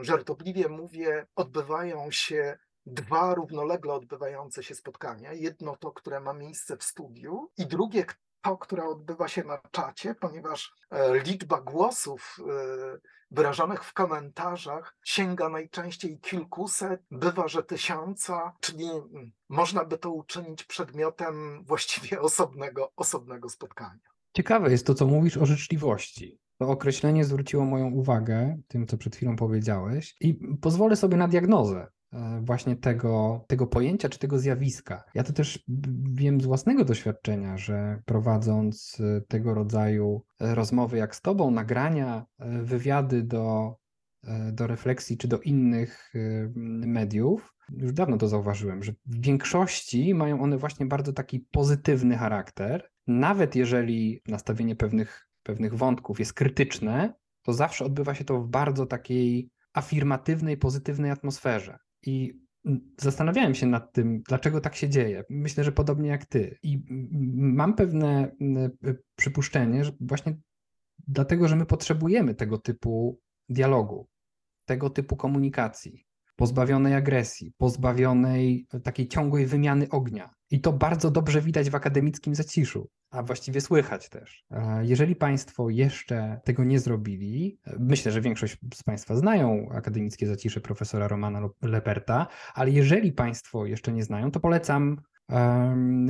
[0.00, 5.32] żartobliwie mówię, odbywają się dwa równolegle odbywające się spotkania.
[5.32, 8.04] Jedno to, które ma miejsce w studiu, i drugie
[8.42, 12.98] to, które odbywa się na czacie, ponieważ e, liczba głosów e,
[13.30, 20.64] wyrażonych w komentarzach sięga najczęściej kilkuset, bywa, że tysiąca, czyli mm, można by to uczynić
[20.64, 24.10] przedmiotem właściwie osobnego, osobnego spotkania.
[24.32, 26.38] Ciekawe jest to, co mówisz o życzliwości.
[26.60, 31.86] To określenie zwróciło moją uwagę tym, co przed chwilą powiedziałeś, i pozwolę sobie na diagnozę
[32.12, 35.04] e, właśnie tego, tego pojęcia czy tego zjawiska.
[35.14, 35.64] Ja to też
[36.12, 42.26] wiem z własnego doświadczenia, że prowadząc e, tego rodzaju e, rozmowy jak z Tobą, nagrania,
[42.62, 43.76] wywiady do,
[44.52, 46.12] do refleksji czy do innych
[46.86, 52.90] mediów, już dawno to zauważyłem, że w większości mają one właśnie bardzo taki pozytywny charakter.
[53.06, 58.86] Nawet jeżeli nastawienie pewnych pewnych wątków jest krytyczne, to zawsze odbywa się to w bardzo
[58.86, 61.78] takiej afirmatywnej, pozytywnej atmosferze.
[62.06, 62.40] I
[63.00, 65.24] zastanawiałem się nad tym, dlaczego tak się dzieje.
[65.30, 66.58] Myślę, że podobnie jak ty.
[66.62, 66.82] I
[67.34, 68.36] mam pewne
[69.16, 70.36] przypuszczenie, że właśnie
[71.08, 74.08] dlatego, że my potrzebujemy tego typu dialogu,
[74.64, 80.30] tego typu komunikacji, pozbawionej agresji, pozbawionej takiej ciągłej wymiany ognia.
[80.50, 84.44] I to bardzo dobrze widać w akademickim zaciszu a właściwie słychać też.
[84.82, 91.08] Jeżeli Państwo jeszcze tego nie zrobili, myślę, że większość z Państwa znają akademickie zacisze profesora
[91.08, 95.00] Romana Leperta, ale jeżeli Państwo jeszcze nie znają, to polecam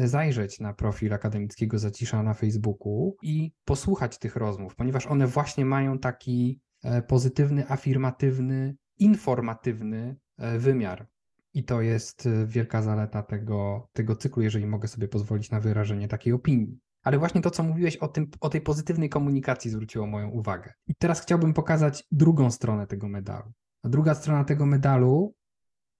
[0.04, 5.98] zajrzeć na profil akademickiego zacisza na Facebooku i posłuchać tych rozmów, ponieważ one właśnie mają
[5.98, 11.06] taki e, pozytywny, afirmatywny, informatywny e, wymiar.
[11.54, 16.08] I to jest e, wielka zaleta tego, tego cyklu, jeżeli mogę sobie pozwolić na wyrażenie
[16.08, 16.78] takiej opinii.
[17.02, 20.72] Ale właśnie to, co mówiłeś o, tym, o tej pozytywnej komunikacji, zwróciło moją uwagę.
[20.86, 23.52] I teraz chciałbym pokazać drugą stronę tego medalu.
[23.82, 25.34] A druga strona tego medalu,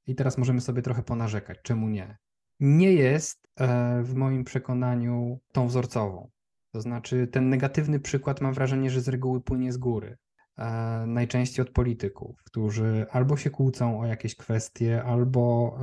[0.07, 2.19] i teraz możemy sobie trochę ponarzekać, czemu nie,
[2.61, 6.31] nie jest e, w moim przekonaniu tą wzorcową.
[6.73, 10.17] To znaczy, ten negatywny przykład mam wrażenie, że z reguły płynie z góry.
[10.59, 15.79] E, najczęściej od polityków, którzy albo się kłócą o jakieś kwestie, albo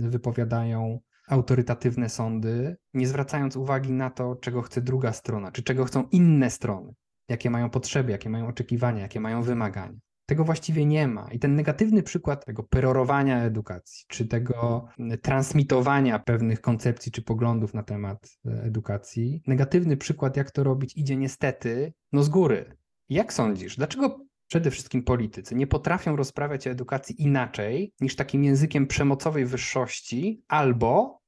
[0.00, 1.00] wypowiadają
[1.32, 6.50] autorytatywne sądy, nie zwracając uwagi na to, czego chce druga strona, czy czego chcą inne
[6.50, 6.94] strony,
[7.28, 9.98] jakie mają potrzeby, jakie mają oczekiwania, jakie mają wymagania.
[10.26, 11.28] Tego właściwie nie ma.
[11.32, 14.88] I ten negatywny przykład tego perorowania edukacji, czy tego
[15.22, 21.16] transmitowania pewnych koncepcji czy poglądów na temat e, edukacji, negatywny przykład, jak to robić, idzie
[21.16, 22.76] niestety no z góry.
[23.08, 28.86] Jak sądzisz, dlaczego przede wszystkim politycy, nie potrafią rozprawiać o edukacji inaczej niż takim językiem
[28.86, 31.21] przemocowej wyższości albo,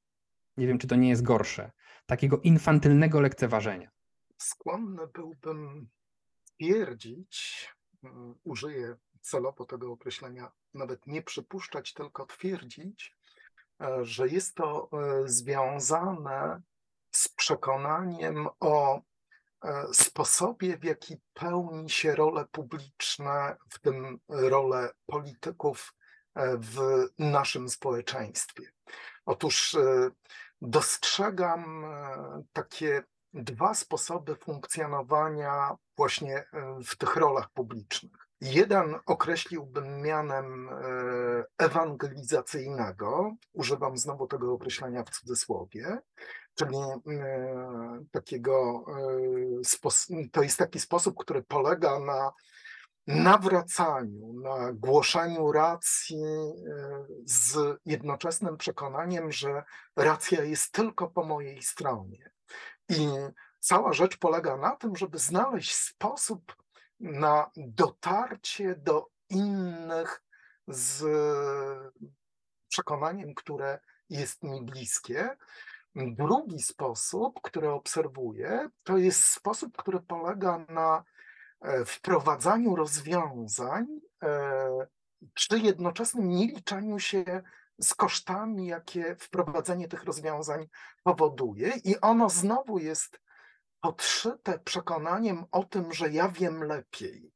[0.57, 1.71] nie wiem czy to nie jest gorsze,
[2.05, 3.89] takiego infantylnego lekceważenia.
[4.37, 5.89] Skłonny byłbym
[6.45, 7.69] twierdzić,
[8.03, 13.15] mm, użyję celowo tego określenia, nawet nie przypuszczać, tylko twierdzić,
[13.81, 16.61] e, że jest to e, związane
[17.11, 19.01] z przekonaniem o
[19.65, 25.93] E, sposobie, w jaki pełni się role publiczne, w tym role polityków
[26.57, 28.71] w naszym społeczeństwie.
[29.25, 29.77] Otóż
[30.61, 31.85] dostrzegam
[32.53, 36.45] takie dwa sposoby funkcjonowania właśnie
[36.85, 38.27] w tych rolach publicznych.
[38.41, 40.69] Jeden określiłbym mianem
[41.57, 45.97] ewangelizacyjnego, używam znowu tego określenia w cudzysłowie,
[46.55, 46.77] czyli
[48.11, 48.85] takiego,
[50.31, 52.31] to jest taki sposób, który polega na
[53.07, 56.23] nawracaniu, na głoszeniu racji
[57.25, 59.63] z jednoczesnym przekonaniem, że
[59.95, 62.31] racja jest tylko po mojej stronie.
[62.89, 63.07] I
[63.59, 66.55] cała rzecz polega na tym, żeby znaleźć sposób
[66.99, 70.23] na dotarcie do innych
[70.67, 71.05] z
[72.69, 75.37] przekonaniem, które jest mi bliskie.
[75.95, 81.03] Drugi sposób, który obserwuję, to jest sposób, który polega na e,
[81.85, 83.85] wprowadzaniu rozwiązań
[84.23, 84.87] e,
[85.33, 87.41] przy jednoczesnym nieliczeniu się
[87.79, 90.67] z kosztami, jakie wprowadzenie tych rozwiązań
[91.03, 93.19] powoduje, i ono znowu jest
[93.81, 97.31] podszyte przekonaniem o tym, że ja wiem lepiej.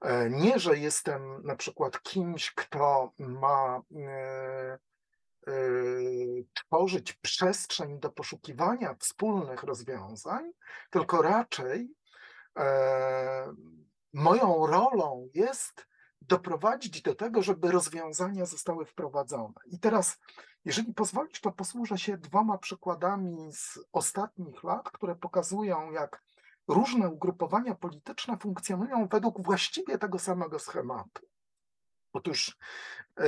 [0.00, 4.78] E, nie, że jestem na przykład kimś, kto ma e, e,
[6.54, 10.50] tworzyć przestrzeń do poszukiwania wspólnych rozwiązań,
[10.90, 11.97] tylko raczej
[14.12, 15.86] moją rolą jest
[16.22, 19.54] doprowadzić do tego, żeby rozwiązania zostały wprowadzone.
[19.66, 20.18] I teraz,
[20.64, 26.22] jeżeli pozwolisz, to posłużę się dwoma przykładami z ostatnich lat, które pokazują, jak
[26.68, 31.28] różne ugrupowania polityczne funkcjonują według właściwie tego samego schematu.
[32.12, 32.58] Otóż
[33.16, 33.24] e,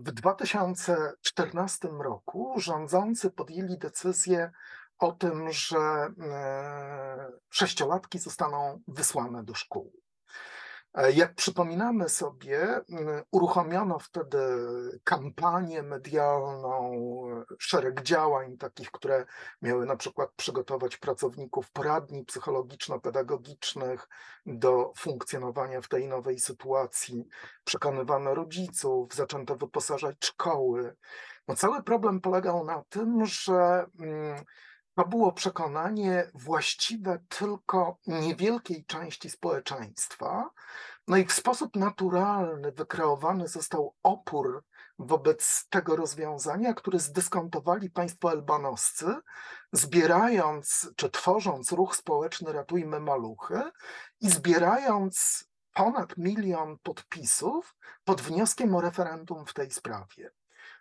[0.00, 4.50] w 2014 roku rządzący podjęli decyzję
[4.98, 9.92] o tym, że e, sześciolatki zostaną wysłane do szkół.
[10.94, 12.80] E, jak przypominamy sobie,
[13.30, 14.38] uruchomiono wtedy
[15.04, 16.92] kampanię medialną,
[17.58, 19.26] szereg działań takich, które
[19.62, 24.08] miały na przykład przygotować pracowników poradni psychologiczno-pedagogicznych
[24.46, 27.28] do funkcjonowania w tej nowej sytuacji.
[27.64, 30.96] Przekonywano rodziców, zaczęto wyposażać szkoły.
[31.48, 33.86] No cały problem polegał na tym, że
[34.94, 40.50] to było przekonanie właściwe tylko niewielkiej części społeczeństwa.
[41.08, 44.64] No i w sposób naturalny wykreowany został opór
[44.98, 49.16] wobec tego rozwiązania, który zdyskontowali państwo elbanoscy,
[49.72, 53.62] zbierając czy tworząc ruch społeczny Ratujmy Maluchy
[54.20, 60.30] i zbierając ponad milion podpisów pod wnioskiem o referendum w tej sprawie.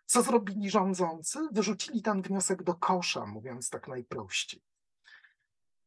[0.05, 1.39] Co zrobili rządzący?
[1.51, 4.61] Wyrzucili ten wniosek do kosza, mówiąc tak najprościej.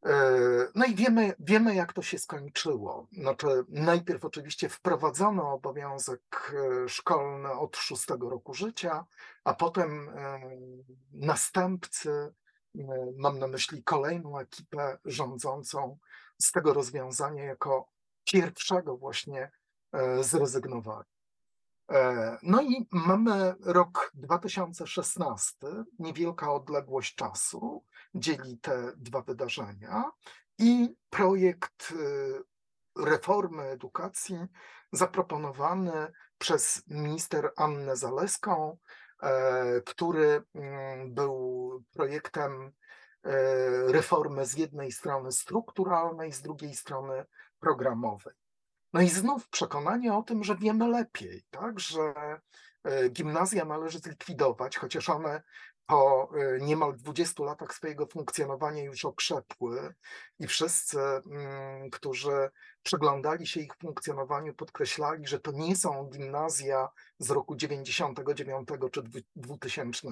[0.06, 0.30] E,
[0.74, 3.06] no i wiemy, wiemy, jak to się skończyło.
[3.12, 9.04] Znaczy, najpierw oczywiście wprowadzono obowiązek e, szkolny od szóstego roku życia,
[9.44, 10.40] a potem e,
[11.12, 12.34] następcy,
[13.16, 15.98] mam na myśli kolejną ekipę rządzącą,
[16.42, 17.88] z tego rozwiązania jako
[18.24, 19.50] pierwszego właśnie
[20.20, 21.15] zrezygnowali.
[21.90, 25.56] E, no i mamy rok 2016,
[25.98, 30.04] niewielka odległość czasu dzieli te dwa wydarzenia
[30.58, 34.38] i projekt y, reformy edukacji
[34.92, 38.78] zaproponowany przez minister Annę Zaleską,
[39.22, 42.72] e, który mm, był projektem e,
[43.92, 47.24] reformy z jednej strony strukturalnej, z drugiej strony
[47.60, 48.34] programowej.
[48.96, 51.80] No i znów przekonanie o tym, że wiemy lepiej, tak?
[51.80, 52.14] że
[52.84, 55.42] e, gimnazja należy zlikwidować, chociaż one
[55.86, 59.94] po e, niemal 20 latach swojego funkcjonowania już okrzepły
[60.38, 62.50] i wszyscy, mm, którzy
[62.82, 69.02] przyglądali się ich funkcjonowaniu, podkreślali, że to nie są gimnazja z roku 99 czy
[69.36, 70.08] 2000,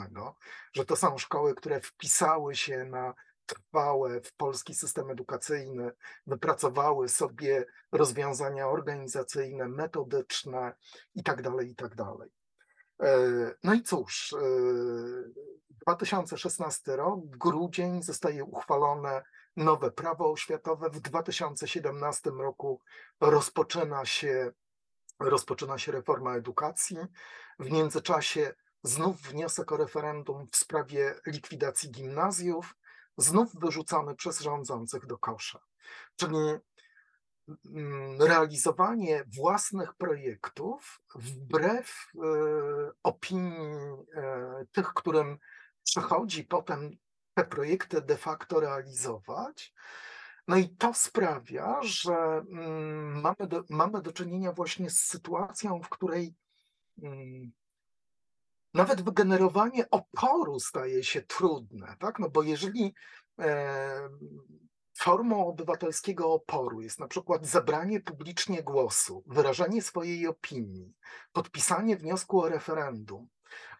[0.73, 3.15] że to są szkoły, które wpisały się na
[3.47, 5.93] trwałe w polski system edukacyjny,
[6.27, 10.75] wypracowały sobie rozwiązania organizacyjne, metodyczne
[11.15, 11.43] itd.
[11.43, 11.97] Tak itd.
[11.97, 12.29] Tak
[13.03, 14.35] e, no i cóż,
[15.69, 19.23] 2016 e, rok, grudzień, zostaje uchwalone
[19.57, 20.91] nowe prawo oświatowe.
[20.91, 22.81] W 2017 roku
[23.21, 24.53] rozpoczyna się,
[25.21, 26.99] rozpoczyna się reforma edukacji.
[27.59, 32.75] W międzyczasie znów wniosek o referendum w sprawie likwidacji gimnazjów
[33.17, 35.61] znów wyrzucony przez rządzących do kosza.
[36.17, 36.39] Czyli
[37.65, 42.21] mm, realizowanie własnych projektów wbrew e,
[43.03, 43.77] opinii
[44.15, 45.39] e, tych, którym
[45.85, 46.97] przychodzi potem
[47.35, 49.75] te projekty de facto realizować.
[50.49, 55.89] No i to sprawia, że mm, mamy do, mamy do czynienia właśnie z sytuacją, w
[55.89, 56.35] której
[57.03, 57.53] mm,
[58.75, 62.19] nawet wygenerowanie oporu staje się trudne, tak?
[62.19, 62.95] No bo jeżeli
[63.39, 64.09] e,
[64.99, 70.95] formą obywatelskiego oporu jest na przykład zabranie publicznie głosu, wyrażenie swojej opinii,
[71.33, 73.29] podpisanie wniosku o referendum,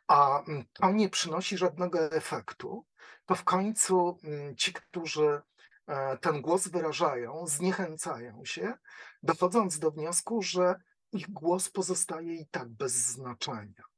[0.07, 2.85] a mm, to nie przynosi żadnego efektu,
[3.27, 5.43] to w końcu mm, ci, którzy
[5.87, 8.75] e, ten głos wyrażają, zniechęcają się,
[9.23, 10.75] dochodząc do wniosku, że
[11.13, 13.94] ich głos pozostaje i tak bez znaczenia.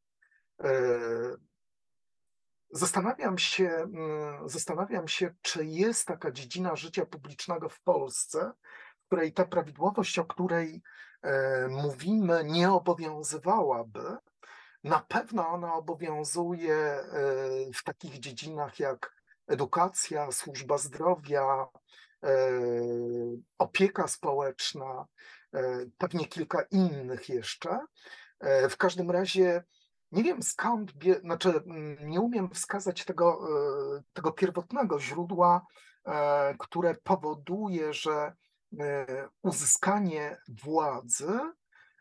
[0.64, 0.70] E,
[2.70, 8.52] zastanawiam się, mm, zastanawiam się, czy jest taka dziedzina życia publicznego w Polsce,
[8.98, 10.82] w której ta prawidłowość, o której
[11.22, 14.16] e, mówimy, nie obowiązywałaby,
[14.84, 17.02] na pewno ona obowiązuje e,
[17.74, 21.66] w takich dziedzinach jak edukacja, służba zdrowia,
[23.58, 25.06] opieka społeczna,
[25.98, 27.80] pewnie kilka innych jeszcze.
[28.70, 29.64] W każdym razie
[30.16, 33.48] nie wiem skąd, znaczy mm, nie umiem wskazać tego,
[34.12, 35.66] tego pierwotnego źródła,
[36.58, 38.32] które powoduje, że
[39.42, 41.40] uzyskanie władzy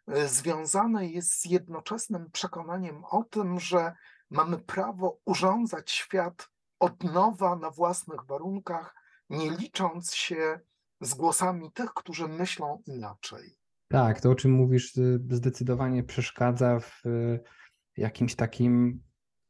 [0.07, 3.93] E, związane jest z jednoczesnym przekonaniem o tym, że
[4.29, 6.49] mamy prawo urządzać świat
[6.79, 8.95] od nowa na własnych warunkach,
[9.29, 10.59] nie licząc się
[11.01, 13.57] z głosami tych, którzy myślą inaczej.
[13.87, 17.39] Tak, to o czym mówisz y, zdecydowanie przeszkadza w y,
[17.97, 19.03] jakimś takim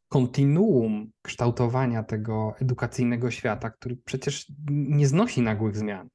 [0.08, 6.10] kontinuum kształtowania tego edukacyjnego świata, który przecież nie znosi nagłych zmian.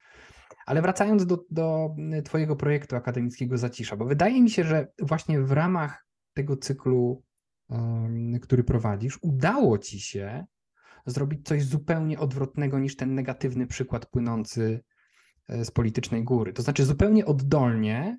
[0.65, 5.51] Ale wracając do, do Twojego projektu akademickiego Zacisza, bo wydaje mi się, że właśnie w
[5.51, 7.23] ramach tego cyklu,
[8.41, 10.45] który prowadzisz, udało Ci się
[11.05, 14.83] zrobić coś zupełnie odwrotnego niż ten negatywny przykład płynący
[15.47, 16.53] e, z politycznej góry.
[16.53, 18.17] To znaczy, zupełnie oddolnie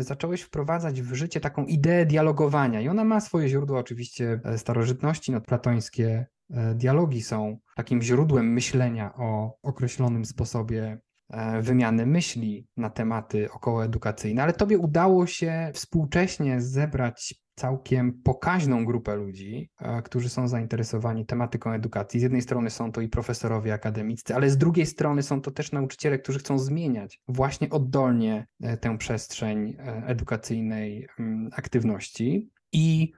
[0.00, 5.32] zacząłeś wprowadzać w życie taką ideę dialogowania, i ona ma swoje źródła oczywiście e, starożytności,
[5.32, 10.98] no, platońskie e, dialogi są takim źródłem myślenia o określonym sposobie
[11.32, 19.16] E, wymiany myśli na tematy okołoedukacyjne, ale tobie udało się współcześnie zebrać całkiem pokaźną grupę
[19.16, 22.20] ludzi, e, którzy są zainteresowani tematyką edukacji.
[22.20, 25.72] Z jednej strony są to i profesorowie akademiccy, ale z drugiej strony są to też
[25.72, 29.76] nauczyciele, którzy chcą zmieniać właśnie oddolnie e, tę przestrzeń
[30.06, 32.50] edukacyjnej mm, aktywności.
[32.72, 33.12] I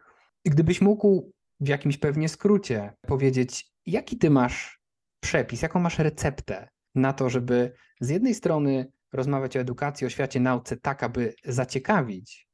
[0.44, 4.80] gdybyś mógł w jakimś pewnie skrócie powiedzieć, jaki ty masz
[5.20, 10.40] przepis, jaką masz receptę na to, żeby z jednej strony rozmawiać o edukacji, o świecie,
[10.40, 12.53] nauce, tak aby zaciekawić e,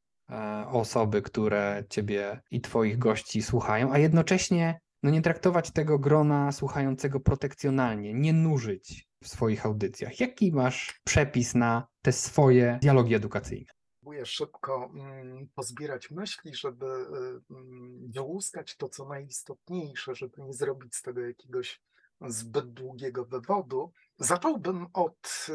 [0.66, 7.20] osoby, które ciebie i twoich gości słuchają, a jednocześnie no nie traktować tego grona słuchającego
[7.20, 10.20] protekcjonalnie, nie nużyć w swoich audycjach.
[10.20, 13.72] Jaki masz przepis na te swoje dialogi edukacyjne?
[14.00, 20.96] Próbuję szybko mm, pozbierać myśli, żeby y, mm, wyłuskać to, co najistotniejsze, żeby nie zrobić
[20.96, 21.82] z tego jakiegoś
[22.20, 25.52] zbyt długiego wywodu, zacząłbym od y,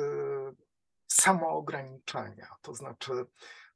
[1.07, 2.47] samoograniczenia.
[2.61, 3.11] To znaczy,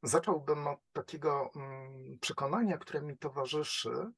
[0.04, 4.12] zacząłbym od takiego mm, przekonania, które mi towarzyszy,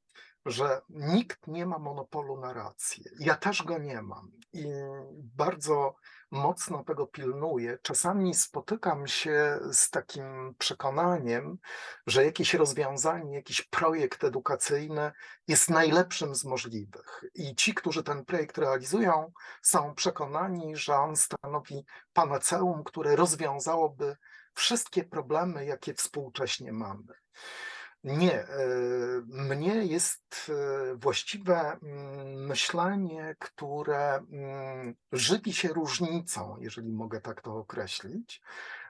[0.45, 3.03] że nikt nie ma monopolu na rację.
[3.19, 4.65] Ja też go nie mam i
[5.13, 5.95] bardzo
[6.31, 7.77] mocno tego pilnuję.
[7.81, 11.57] Czasami spotykam się z takim przekonaniem,
[12.07, 15.11] że jakieś rozwiązanie, jakiś projekt edukacyjny
[15.47, 17.23] jest najlepszym z możliwych.
[17.33, 24.15] I ci, którzy ten projekt realizują, są przekonani, że on stanowi panaceum, które rozwiązałoby
[24.53, 27.13] wszystkie problemy, jakie współcześnie mamy.
[28.03, 28.47] Nie, e,
[29.27, 37.55] mnie jest e, właściwe mm, myślenie, które mm, żywi się różnicą, jeżeli mogę tak to
[37.57, 38.41] określić.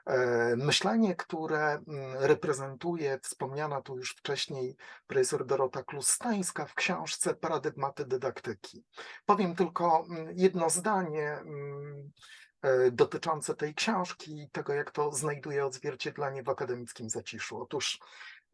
[0.06, 8.04] E, myślenie, które mm, reprezentuje wspomniana tu już wcześniej profesor Dorota Klustańska w książce Paradygmaty
[8.04, 8.84] dydaktyki.
[9.26, 11.38] Powiem tylko jedno zdanie
[12.92, 17.62] dotyczące tej książki i tego, jak to znajduje odzwierciedlenie w akademickim zaciszu.
[17.62, 17.98] Otóż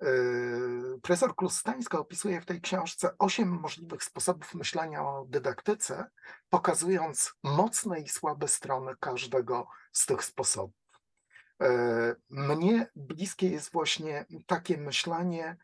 [0.02, 6.04] Yy, profesor Klustańska opisuje w tej książce osiem możliwych sposobów myślenia o dydaktyce,
[6.50, 11.00] pokazując mocne i słabe strony każdego z tych sposobów.
[11.60, 11.66] Yy,
[12.30, 15.56] mnie bliskie jest właśnie takie myślenie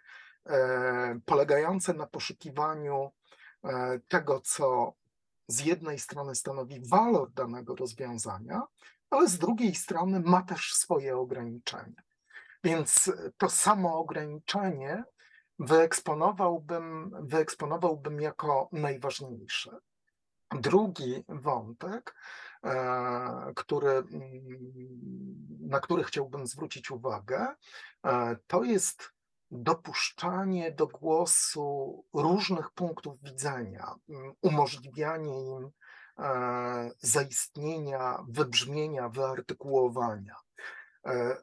[1.24, 3.10] polegające na poszukiwaniu
[4.08, 4.94] tego, co
[5.48, 8.62] z jednej strony stanowi walor danego rozwiązania,
[9.10, 12.02] ale z drugiej strony ma też swoje ograniczenia.
[12.64, 15.04] Więc to samo ograniczenie
[15.58, 19.78] wyeksponowałbym, wyeksponowałbym jako najważniejsze.
[20.50, 22.14] Drugi wątek,
[22.64, 24.08] e, który, mm,
[25.60, 27.54] na który chciałbym zwrócić uwagę,
[28.06, 29.13] e, to jest
[29.54, 35.70] dopuszczanie do głosu różnych punktów widzenia, mm, umożliwianie im
[37.00, 40.36] zaistnienia, wybrzmienia, wyartykułowania.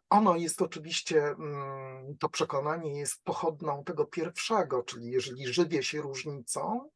[0.09, 6.89] Ono jest oczywiście, mm, to przekonanie jest pochodną tego pierwszego, czyli jeżeli żywię się różnicą,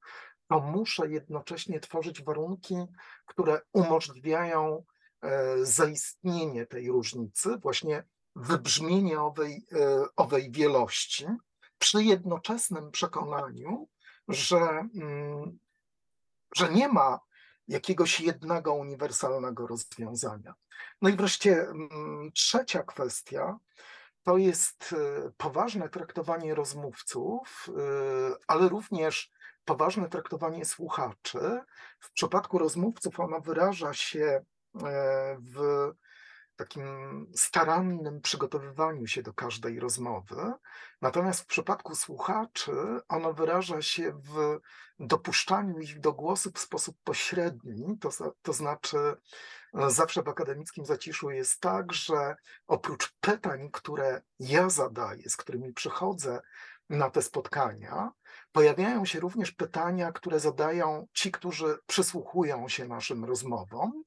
[0.47, 2.75] to muszę jednocześnie tworzyć warunki,
[3.25, 4.83] które umożliwiają
[5.61, 8.03] zaistnienie tej różnicy, właśnie
[8.35, 9.67] wybrzmienie owej,
[10.15, 11.25] owej wielości,
[11.77, 13.87] przy jednoczesnym przekonaniu,
[14.27, 14.57] że,
[14.95, 15.59] mm,
[16.55, 17.19] że nie ma
[17.67, 20.53] jakiegoś jednego uniwersalnego rozwiązania.
[21.01, 23.59] No i wreszcie mm, trzecia kwestia
[24.23, 27.71] to jest y, poważne traktowanie rozmówców, y,
[28.47, 29.31] ale również
[29.65, 31.61] poważne traktowanie słuchaczy.
[31.99, 35.59] W przypadku rozmówców ono wyraża się e, w
[36.55, 36.85] takim
[37.35, 40.53] starannym przygotowywaniu się do każdej rozmowy.
[41.01, 42.71] Natomiast w przypadku słuchaczy
[43.07, 44.59] ono wyraża się w
[44.99, 48.09] dopuszczaniu ich do głosu w sposób pośredni, to,
[48.41, 48.97] to znaczy
[49.73, 52.35] e, zawsze w akademickim zaciszu jest tak, że
[52.67, 56.41] oprócz pytań, które ja zadaję, z którymi przychodzę
[56.89, 58.11] na te spotkania,
[58.51, 64.03] pojawiają się również pytania, które zadają ci, którzy przysłuchują się naszym rozmowom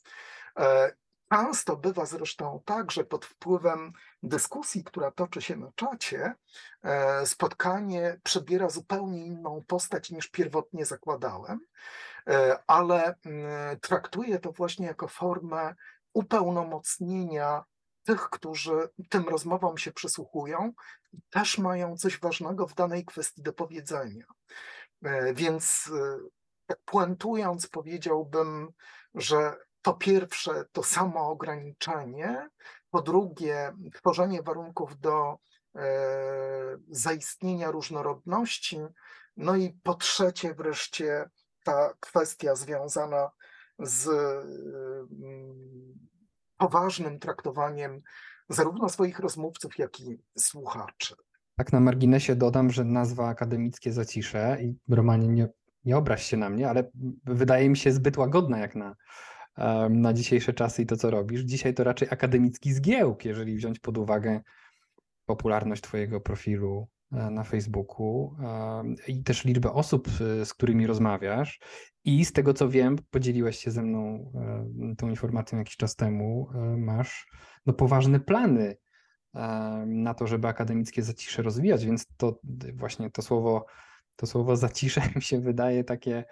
[0.59, 0.93] e,
[1.33, 6.35] Często bywa zresztą tak, że pod wpływem dyskusji, która toczy się na czacie,
[6.83, 11.61] e, spotkanie przybiera zupełnie inną postać niż pierwotnie zakładałem,
[12.27, 15.75] e, ale mm, traktuję to właśnie jako formę
[16.13, 17.65] upełnomocnienia
[18.05, 20.73] tych, którzy tym rozmowom się przysłuchują
[21.31, 24.25] też mają coś ważnego w danej kwestii do powiedzenia.
[25.05, 25.91] E, więc
[26.67, 28.73] tak puentując, powiedziałbym,
[29.15, 32.49] że po pierwsze to samo ograniczenie,
[32.91, 35.39] po drugie tworzenie warunków do
[35.77, 35.81] e,
[36.91, 38.79] zaistnienia różnorodności,
[39.37, 41.31] no i po trzecie wreszcie
[41.65, 43.31] ta kwestia związana
[43.79, 45.99] z mm,
[46.57, 48.01] poważnym traktowaniem
[48.49, 51.15] zarówno swoich rozmówców, jak i słuchaczy.
[51.57, 55.49] Tak na marginesie dodam, że nazwa akademickie zacisze i Romanie nie,
[55.85, 56.91] nie obraź się na mnie, ale
[57.25, 58.95] wydaje mi się zbyt łagodna jak na
[59.91, 61.41] na dzisiejsze czasy i to, co robisz.
[61.41, 64.41] Dzisiaj to raczej akademicki zgiełk, jeżeli wziąć pod uwagę
[65.29, 68.37] popularność Twojego profilu e, na Facebooku
[69.09, 71.61] i też liczbę osób, e, z którymi rozmawiasz.
[72.05, 76.49] I z tego co wiem, podzieliłeś się ze mną e, tą informacją jakiś czas temu,
[76.77, 77.27] masz
[77.67, 78.77] no, poważne plany
[79.87, 82.41] na to, żeby akademickie zacisze rozwijać, więc to
[82.75, 83.67] właśnie to słowo,
[84.17, 86.25] to słowo zacisze mi się wydaje takie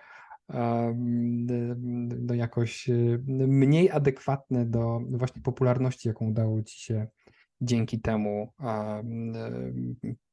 [2.18, 2.88] no jakoś
[3.28, 7.06] mniej adekwatne do właśnie popularności, jaką udało ci się
[7.60, 8.52] dzięki temu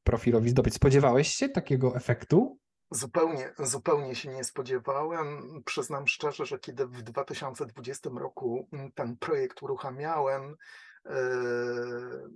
[0.03, 0.74] profilowi zdobyć.
[0.74, 2.59] Spodziewałeś się takiego efektu?
[2.91, 5.61] Zupełnie, zupełnie się nie spodziewałem.
[5.66, 11.09] Przyznam szczerze, że kiedy w 2020 roku ten projekt uruchamiałem, y,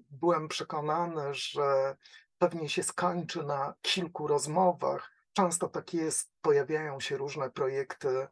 [0.10, 1.96] byłem przekonany, że
[2.38, 8.28] pewnie się skończy na kilku rozmowach, Często tak jest, pojawiają się różne projekty, e,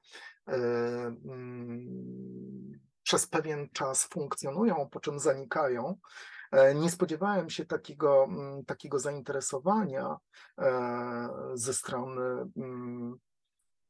[1.26, 5.98] mm, przez pewien czas funkcjonują, po czym zanikają.
[6.52, 10.18] E, nie spodziewałem się takiego, mm, takiego zainteresowania
[10.58, 12.22] e, ze strony
[12.58, 13.20] mm,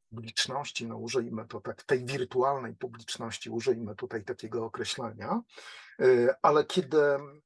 [0.10, 5.42] publiczności, no użyjmy to tak, tej wirtualnej publiczności, użyjmy tutaj takiego określenia,
[6.42, 6.98] ale kiedy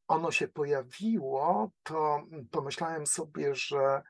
[0.08, 4.02] ono się pojawiło, to pomyślałem sobie, że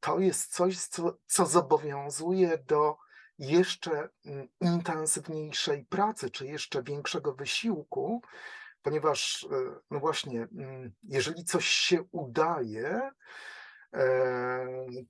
[0.00, 2.96] to jest coś, co, co zobowiązuje do
[3.38, 8.22] jeszcze mm, intensywniejszej pracy, czy jeszcze większego wysiłku,
[8.82, 9.56] ponieważ, e,
[9.90, 13.10] no właśnie, mm, jeżeli coś się udaje,
[13.94, 14.66] e,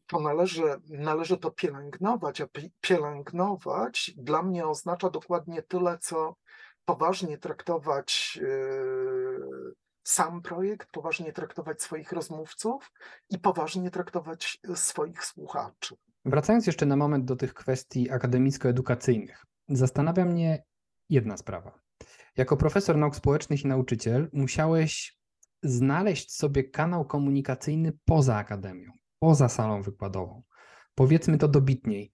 [0.07, 2.47] to należy, należy to pielęgnować, a
[2.81, 6.37] pielęgnować dla mnie oznacza dokładnie tyle, co
[6.85, 8.39] poważnie traktować
[10.05, 12.93] sam projekt, poważnie traktować swoich rozmówców
[13.31, 15.97] i poważnie traktować e, swoich słuchaczy.
[16.25, 20.65] Wracając jeszcze na moment do tych kwestii akademicko-edukacyjnych, zastanawia mnie
[21.09, 21.79] jedna sprawa.
[22.37, 25.19] Jako profesor nauk społecznych i nauczyciel musiałeś
[25.63, 30.43] znaleźć sobie kanał komunikacyjny poza akademią, poza salą wykładową.
[30.95, 32.13] Powiedzmy to dobitniej,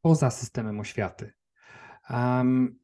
[0.00, 1.32] poza systemem oświaty.
[2.10, 2.81] Um,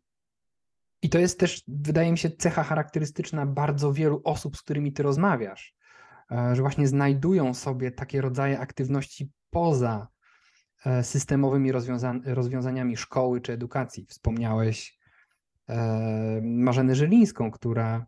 [1.02, 5.02] i to jest też, wydaje mi się, cecha charakterystyczna bardzo wielu osób, z którymi ty
[5.02, 5.74] rozmawiasz,
[6.30, 10.08] e, że właśnie znajdują sobie takie rodzaje aktywności poza
[10.86, 14.06] e, systemowymi rozwiąza rozwiązaniami szkoły czy edukacji.
[14.06, 14.98] Wspomniałeś
[15.68, 18.06] e, Marzenę Żylińską, która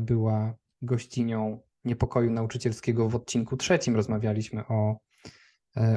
[0.00, 3.96] była gościnią niepokoju nauczycielskiego w odcinku trzecim.
[3.96, 4.98] Rozmawialiśmy o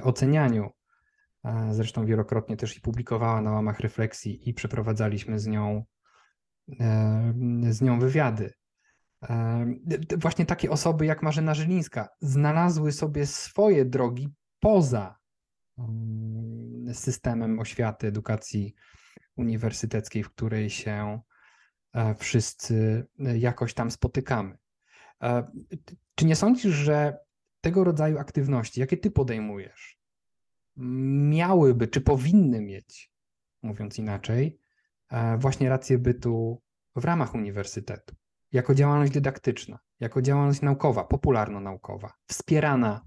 [0.03, 0.69] ocenianiu
[1.71, 5.86] zresztą wielokrotnie też i publikowała na łamach refleksji i przeprowadzaliśmy z nią,
[7.70, 8.53] z nią wywiady.
[10.18, 15.18] Właśnie takie osoby jak Marzena Żylińska znalazły sobie swoje drogi poza
[16.93, 18.76] systemem oświaty, edukacji
[19.36, 21.22] uniwersyteckiej, w której się
[21.93, 24.57] e, wszyscy jakoś tam spotykamy.
[25.24, 25.51] E,
[26.15, 27.18] czy nie sądzisz, że
[27.61, 29.99] tego rodzaju aktywności, jakie ty podejmujesz,
[31.30, 33.11] miałyby, czy powinny mieć,
[33.61, 34.66] mówiąc inaczej, e,
[35.37, 36.61] właśnie rację bytu
[36.95, 38.15] w ramach uniwersytetu,
[38.51, 43.01] jako działalność dydaktyczna, jako działalność naukowa, popularno-naukowa, wspierana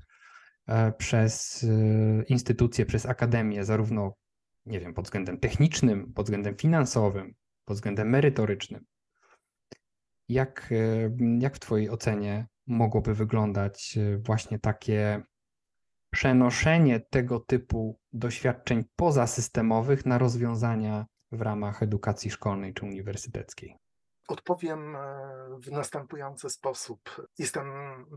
[0.66, 1.66] e, przez
[2.28, 4.14] instytucje, przez akademię, zarówno,
[4.66, 7.34] nie wiem, pod względem technicznym, pod względem finansowym,
[7.64, 8.84] pod względem merytorycznym.
[10.28, 10.70] Jak,
[11.38, 15.22] jak w Twojej ocenie mogłoby wyglądać e, właśnie takie
[16.10, 23.76] przenoszenie tego typu doświadczeń pozasystemowych na rozwiązania w ramach edukacji szkolnej czy uniwersyteckiej?
[24.30, 25.00] Odpowiem e,
[25.58, 27.28] w następujący sposób.
[27.38, 27.66] Jestem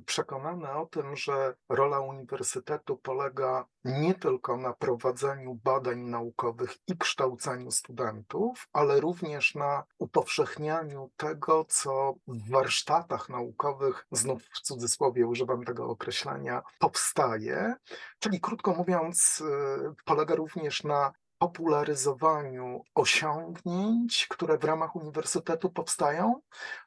[0.05, 7.71] przekonany o tym, że rola uniwersytetu polega nie tylko na prowadzeniu badań naukowych i kształceniu
[7.71, 15.89] studentów, ale również na upowszechnianiu tego, co w warsztatach naukowych, znów w cudzysłowie używam tego
[15.89, 17.75] określenia, powstaje.
[18.19, 21.13] Czyli krótko mówiąc, e, polega również na
[21.43, 26.41] popularyzowaniu osiągnięć, które w ramach uniwersytetu powstają,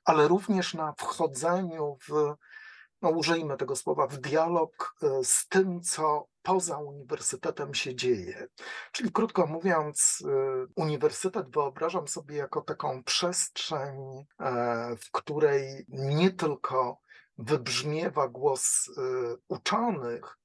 [0.04, 2.34] ale również na wchodzeniu w,
[3.02, 8.46] no użyjmy tego słowa, w dialog e, z tym, co poza uniwersytetem się dzieje.
[8.92, 13.96] Czyli krótko mówiąc, e, uniwersytet wyobrażam sobie jako taką przestrzeń,
[14.40, 16.98] e, w której nie tylko
[17.38, 18.90] wybrzmiewa głos
[19.48, 20.38] uczonych,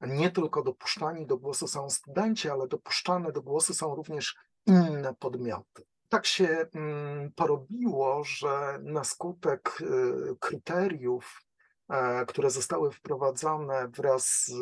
[0.00, 4.36] nie tylko dopuszczani do głosu są studenci, ale dopuszczane do głosu są również
[4.66, 5.82] inne podmioty.
[6.08, 11.42] Tak się mm, porobiło, że na skutek y, kryteriów,
[11.88, 14.54] e, które zostały wprowadzone wraz z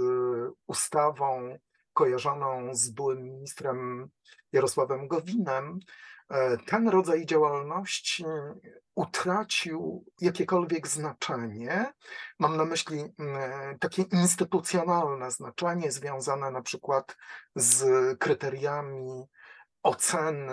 [0.67, 1.59] ustawą
[1.93, 4.09] kojarzoną z byłym ministrem
[4.53, 5.79] Jarosławem Gowinem,
[6.67, 8.25] ten rodzaj działalności
[8.95, 11.93] utracił jakiekolwiek znaczenie.
[12.39, 17.17] Mam na myśli mm, takie instytucjonalne znaczenie związane na przykład
[17.55, 17.85] z
[18.19, 19.25] kryteriami
[19.83, 20.53] oceny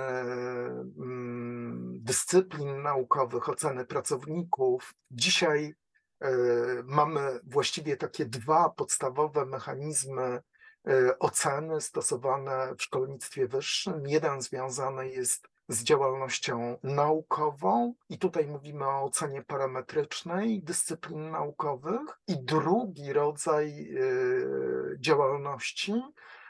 [0.99, 4.93] mm, dyscyplin naukowych, oceny pracowników.
[5.11, 5.73] Dzisiaj
[6.21, 6.31] e,
[6.85, 10.41] mamy właściwie takie dwa podstawowe mechanizmy
[10.87, 14.07] e, oceny stosowane w szkolnictwie wyższym.
[14.07, 22.43] Jeden związany jest z działalnością naukową, i tutaj mówimy o ocenie parametrycznej dyscyplin naukowych, i
[22.43, 25.93] drugi rodzaj y, działalności,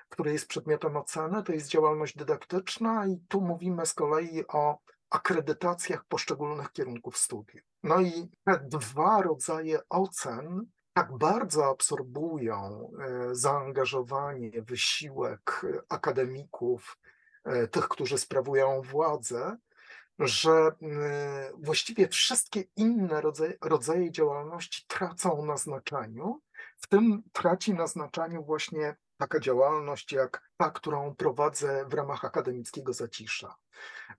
[0.10, 4.78] który jest przedmiotem oceny, to jest działalność dydaktyczna, i tu mówimy z kolei o
[5.10, 7.62] akredytacjach poszczególnych kierunków studiów.
[7.84, 12.92] No i te dwa rodzaje ocen tak bardzo absorbują
[13.32, 17.11] y, zaangażowanie, wysiłek akademików, E,
[17.72, 19.58] tych, którzy sprawują władzę,
[20.20, 26.42] że e, właściwie wszystkie inne rodzaje, rodzaje działalności tracą na znaczeniu.
[26.78, 32.94] W tym traci na znaczeniu właśnie taka działalność jak ta, którą prowadzę w ramach akademickiego
[32.94, 33.56] zacisza.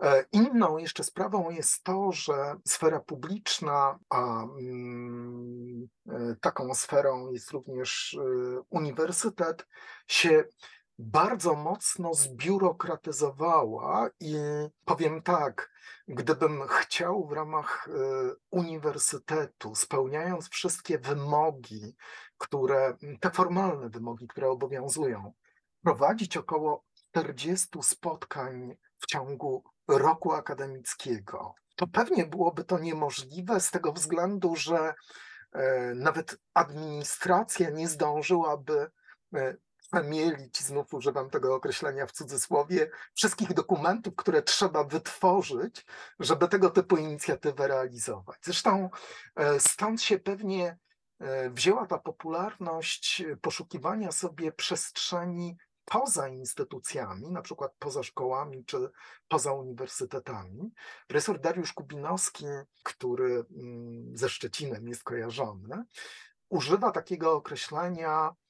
[0.00, 5.88] E, inną jeszcze sprawą jest to, że sfera publiczna, a mm,
[6.40, 8.18] taką sferą jest również
[8.70, 9.66] uniwersytet,
[10.08, 10.44] się
[10.98, 14.36] bardzo mocno zbiurokratyzowała i
[14.84, 15.70] powiem tak,
[16.08, 17.92] gdybym chciał w ramach y,
[18.50, 21.96] uniwersytetu, spełniając wszystkie wymogi,
[22.38, 25.32] które, te formalne wymogi, które obowiązują,
[25.82, 33.92] prowadzić około 40 spotkań w ciągu roku akademickiego, to pewnie byłoby to niemożliwe z tego
[33.92, 34.94] względu, że
[35.52, 38.90] e, nawet administracja nie zdążyłaby
[39.92, 45.86] e, przemielić, znów używam tego określenia w cudzysłowie, wszystkich dokumentów, które trzeba wytworzyć,
[46.20, 48.38] żeby tego typu inicjatywę realizować.
[48.42, 48.90] Zresztą
[49.36, 50.78] e, stąd się pewnie
[51.20, 58.90] e, wzięła ta popularność poszukiwania sobie przestrzeni poza instytucjami, na przykład poza szkołami czy
[59.28, 60.72] poza uniwersytetami.
[61.06, 62.44] Profesor Dariusz Kubinowski,
[62.82, 65.84] który mm, ze Szczecinem jest kojarzony,
[66.48, 68.41] używa takiego określenia E,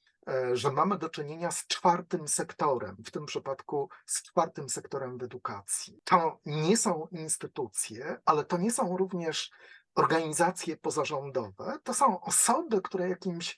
[0.53, 6.01] że mamy do czynienia z czwartym sektorem, w tym przypadku z czwartym sektorem w edukacji.
[6.03, 9.51] To nie są instytucje, ale to nie są również
[9.95, 13.57] organizacje pozarządowe, to są osoby, które jakimś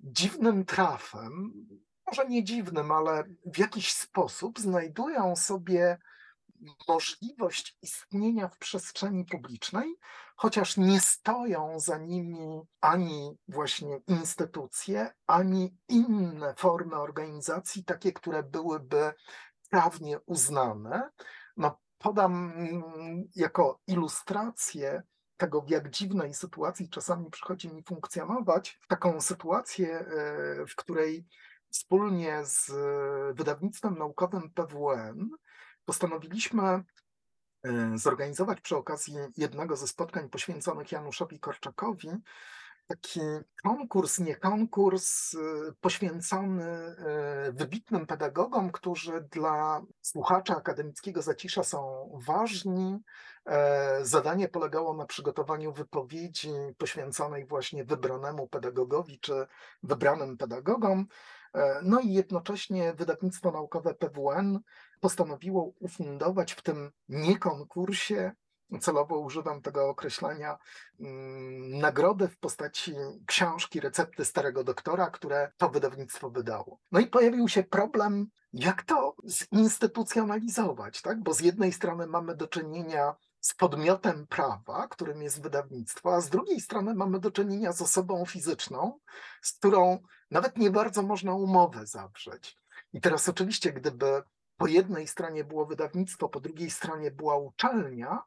[0.00, 1.52] dziwnym trafem
[2.06, 5.98] może nie dziwnym, ale w jakiś sposób znajdują sobie
[6.88, 9.96] możliwość istnienia w przestrzeni publicznej,
[10.36, 19.12] chociaż nie stoją za nimi ani właśnie instytucje, ani inne formy organizacji, takie, które byłyby
[19.70, 21.10] prawnie uznane.
[21.56, 25.02] No, podam mm, jako ilustrację
[25.36, 30.06] tego, w jak dziwnej sytuacji czasami przychodzi mi funkcjonować, taką sytuację, e,
[30.66, 31.26] w której
[31.70, 32.70] wspólnie z
[33.36, 35.30] wydawnictwem naukowym PWN
[35.84, 36.82] postanowiliśmy e,
[37.94, 42.08] zorganizować przy okazji jednego ze spotkań poświęconych Januszowi Korczakowi
[42.86, 43.20] taki
[43.62, 45.38] konkurs, nie konkurs, e,
[45.80, 52.98] poświęcony e, wybitnym pedagogom, którzy dla słuchacza akademickiego zacisza są ważni.
[54.02, 59.46] Zadanie polegało na przygotowaniu wypowiedzi poświęconej właśnie wybranemu pedagogowi czy
[59.82, 61.06] wybranym pedagogom.
[61.82, 64.60] No i jednocześnie wydawnictwo naukowe PWN
[65.00, 68.32] postanowiło ufundować w tym niekonkursie,
[68.80, 70.58] celowo używam tego określenia,
[71.00, 72.94] mm, nagrodę w postaci
[73.26, 76.78] książki Recepty Starego Doktora, które to wydawnictwo wydało.
[76.92, 79.14] No i pojawił się problem, jak to
[79.54, 81.22] zinstytucjonalizować, tak?
[81.22, 83.14] Bo z jednej strony mamy do czynienia
[83.44, 88.24] z podmiotem prawa, którym jest wydawnictwo, a z drugiej strony mamy do czynienia z osobą
[88.26, 88.98] fizyczną,
[89.42, 89.98] z którą
[90.30, 92.56] nawet nie bardzo można umowę zawrzeć.
[92.92, 94.22] I teraz oczywiście, gdyby
[94.56, 98.22] po jednej stronie było wydawnictwo, po drugiej stronie była uczelnia,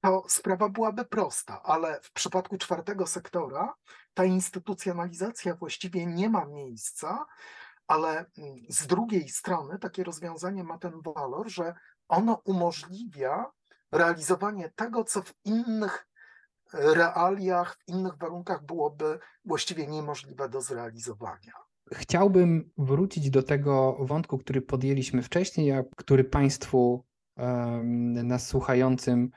[0.00, 3.74] to sprawa byłaby prosta, ale w przypadku czwartego sektora
[4.14, 7.26] ta instytucjonalizacja właściwie nie ma miejsca,
[7.86, 11.74] ale mm, z drugiej strony takie rozwiązanie ma ten walor, że
[12.08, 13.50] ono umożliwia
[13.92, 16.08] realizowanie tego, co w innych
[16.72, 21.52] realiach, w innych warunkach byłoby właściwie niemożliwe do zrealizowania.
[21.92, 27.04] Chciałbym wrócić do tego wątku, który podjęliśmy wcześniej, a który Państwu
[28.24, 29.30] nas słuchającym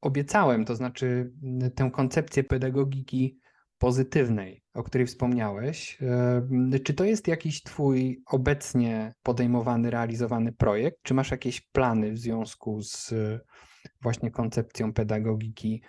[0.00, 1.32] obiecałem, to znaczy
[1.74, 3.40] tę koncepcję pedagogiki
[3.78, 5.98] pozytywnej, o której wspomniałeś.
[6.84, 10.98] Czy to jest jakiś Twój obecnie podejmowany, realizowany projekt?
[11.02, 13.14] Czy masz jakieś plany w związku z
[14.00, 15.82] właśnie koncepcją pedagogiki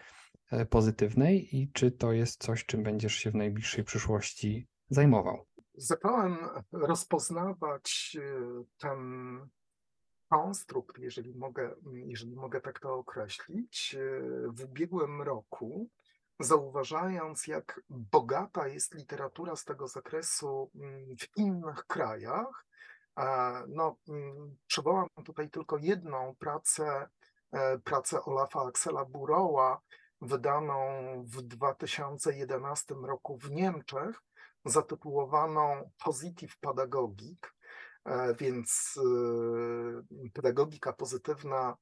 [0.52, 5.46] e, pozytywnej i czy to jest coś, czym będziesz się w najbliższej przyszłości zajmował?
[5.76, 6.38] Zacząłem
[6.72, 9.00] rozpoznawać e, ten
[10.30, 15.90] konstrukt, jeżeli mogę, jeżeli mogę tak to określić, e, w ubiegłym roku,
[16.40, 22.66] zauważając, jak bogata jest literatura z tego zakresu mm, w innych krajach.
[23.68, 27.08] No, mm, przywołam tutaj tylko jedną pracę
[27.84, 29.82] pracę Olafa Axela Burowa,
[30.22, 30.76] wydaną
[31.28, 34.22] w 2011 roku w Niemczech,
[34.66, 37.56] zatytułowaną Positive Pedagogik,
[38.06, 39.00] e, więc
[40.26, 41.78] e, pedagogika pozytywna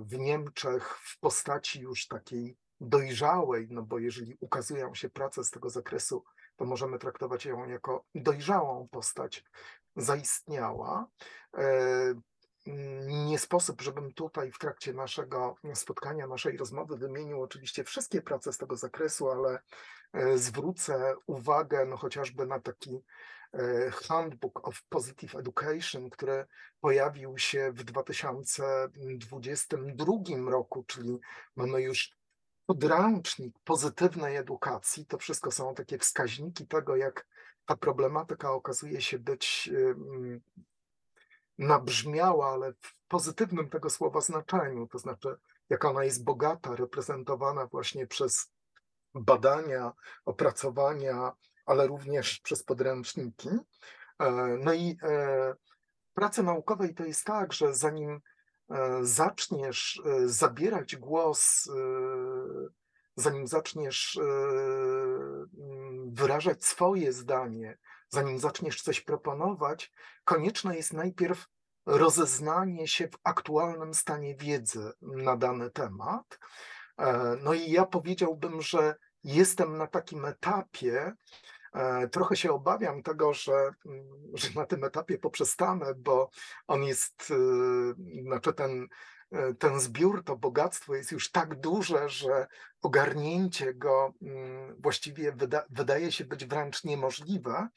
[0.00, 5.70] w Niemczech w postaci już takiej dojrzałej, no bo jeżeli ukazują się prace z tego
[5.70, 6.24] zakresu,
[6.56, 9.44] to możemy traktować ją jako dojrzałą postać,
[9.96, 11.06] zaistniała
[13.06, 18.58] nie sposób, żebym tutaj w trakcie naszego spotkania, naszej rozmowy wymienił oczywiście wszystkie prace z
[18.58, 19.58] tego zakresu, ale
[20.12, 23.00] e, zwrócę uwagę no chociażby na taki
[23.52, 26.46] e, Handbook of Positive Education, który
[26.80, 31.18] pojawił się w 2022 roku, czyli
[31.56, 32.16] mamy już
[32.66, 35.06] podręcznik pozytywnej edukacji.
[35.06, 37.26] To wszystko są takie wskaźniki tego, jak
[37.66, 39.70] ta problematyka okazuje się być
[41.58, 45.36] nabrzmiała, ale w pozytywnym tego słowa znaczeniu, to znaczy
[45.68, 48.52] jak ona jest bogata, reprezentowana właśnie przez
[49.14, 49.92] badania,
[50.24, 51.32] opracowania,
[51.66, 53.48] ale również przez podręczniki.
[54.18, 54.30] E,
[54.60, 55.54] no i e,
[56.10, 58.20] w pracy naukowej to jest tak, że zanim
[58.70, 61.70] e, zaczniesz zabierać głos,
[63.16, 64.18] zanim zaczniesz
[66.06, 67.78] wyrażać swoje zdanie,
[68.08, 69.92] zanim zaczniesz coś proponować,
[70.24, 71.46] konieczne jest najpierw
[71.86, 76.38] rozeznanie się w aktualnym stanie wiedzy na dany temat.
[76.98, 78.94] E, no i ja powiedziałbym, że
[79.24, 81.12] jestem na takim etapie,
[81.72, 83.52] e, Trochę się obawiam tego, że,
[83.86, 86.30] mm, że na tym etapie poprzestanę, bo
[86.66, 88.88] on jest, e, znaczy ten,
[89.58, 92.46] ten zbiór, to bogactwo jest już tak duże, że
[92.82, 97.68] ogarnięcie go mm, właściwie wyda, wydaje się być wręcz niemożliwe.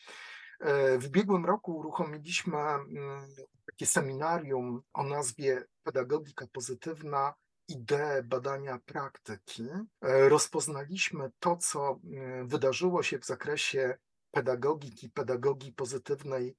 [1.00, 3.28] W ubiegłym roku uruchomiliśmy mm,
[3.66, 7.34] takie seminarium o nazwie Pedagogika Pozytywna
[7.68, 9.68] idee badania praktyki.
[10.02, 13.98] Rozpoznaliśmy to, co mm, wydarzyło się w zakresie
[14.32, 16.56] pedagogiki, pedagogii pozytywnej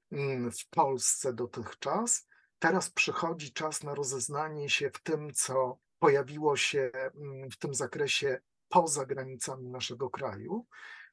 [0.59, 2.27] w Polsce dotychczas.
[2.59, 8.39] Teraz przychodzi czas na rozeznanie się w tym, co pojawiło się mm, w tym zakresie
[8.69, 10.65] poza granicami naszego kraju.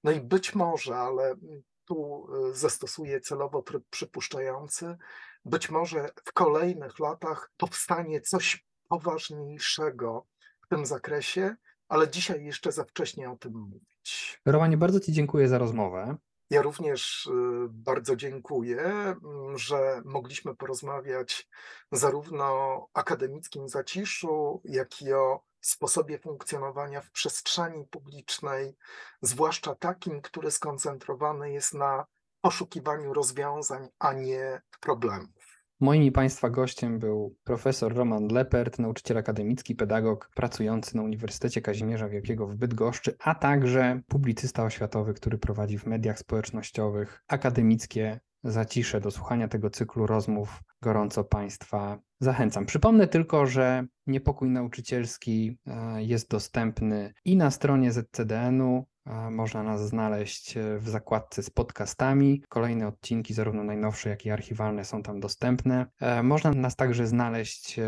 [0.04, 1.36] No i być może, ale
[1.84, 4.96] tu y, zastosuję celowo tryb przypuszczający,
[5.44, 10.26] być może w kolejnych latach powstanie coś poważniejszego
[10.62, 11.56] w tym zakresie,
[11.88, 14.40] ale dzisiaj jeszcze za wcześnie o tym mówić.
[14.46, 16.16] Romanie, bardzo Ci dziękuję za rozmowę.
[16.50, 17.30] Ja również y,
[17.68, 21.48] bardzo dziękuję, mm, że mogliśmy porozmawiać
[21.92, 28.76] zarówno o akademickim zaciszu, jak i o sposobie funkcjonowania w przestrzeni publicznej,
[29.22, 32.06] zwłaszcza takim, który skoncentrowany jest na
[32.40, 35.35] poszukiwaniu rozwiązań, a nie problemów.
[35.80, 42.08] Moim i Państwa gościem był profesor Roman Lepert, nauczyciel akademicki, pedagog pracujący na Uniwersytecie Kazimierza
[42.08, 49.10] Wielkiego w Bydgoszczy, a także publicysta oświatowy, który prowadzi w mediach społecznościowych akademickie zacisze do
[49.10, 50.62] słuchania tego cyklu rozmów.
[50.82, 52.66] Gorąco Państwa zachęcam.
[52.66, 58.86] Przypomnę tylko, że niepokój nauczycielski e, jest dostępny i na stronie ZCDN-u,
[59.30, 62.42] można nas znaleźć e, w zakładce z podcastami.
[62.48, 65.86] Kolejne odcinki, zarówno najnowsze, jak i archiwalne, są tam dostępne.
[66.00, 67.84] E, można nas także znaleźć e,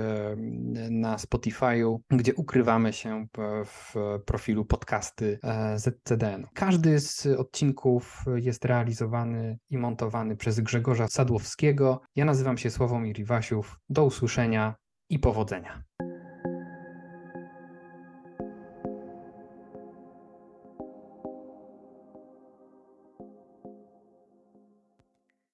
[0.90, 3.26] na Spotify'u, gdzie ukrywamy się
[3.64, 3.94] w
[4.26, 5.38] profilu podcasty
[5.76, 6.46] ZCDN.
[6.54, 12.00] Każdy z odcinków jest realizowany i montowany przez Grzegorza Sadłowskiego.
[12.16, 13.80] Ja nazywam się Sławomir Iwasiów.
[13.88, 14.74] Do usłyszenia
[15.10, 15.82] i powodzenia.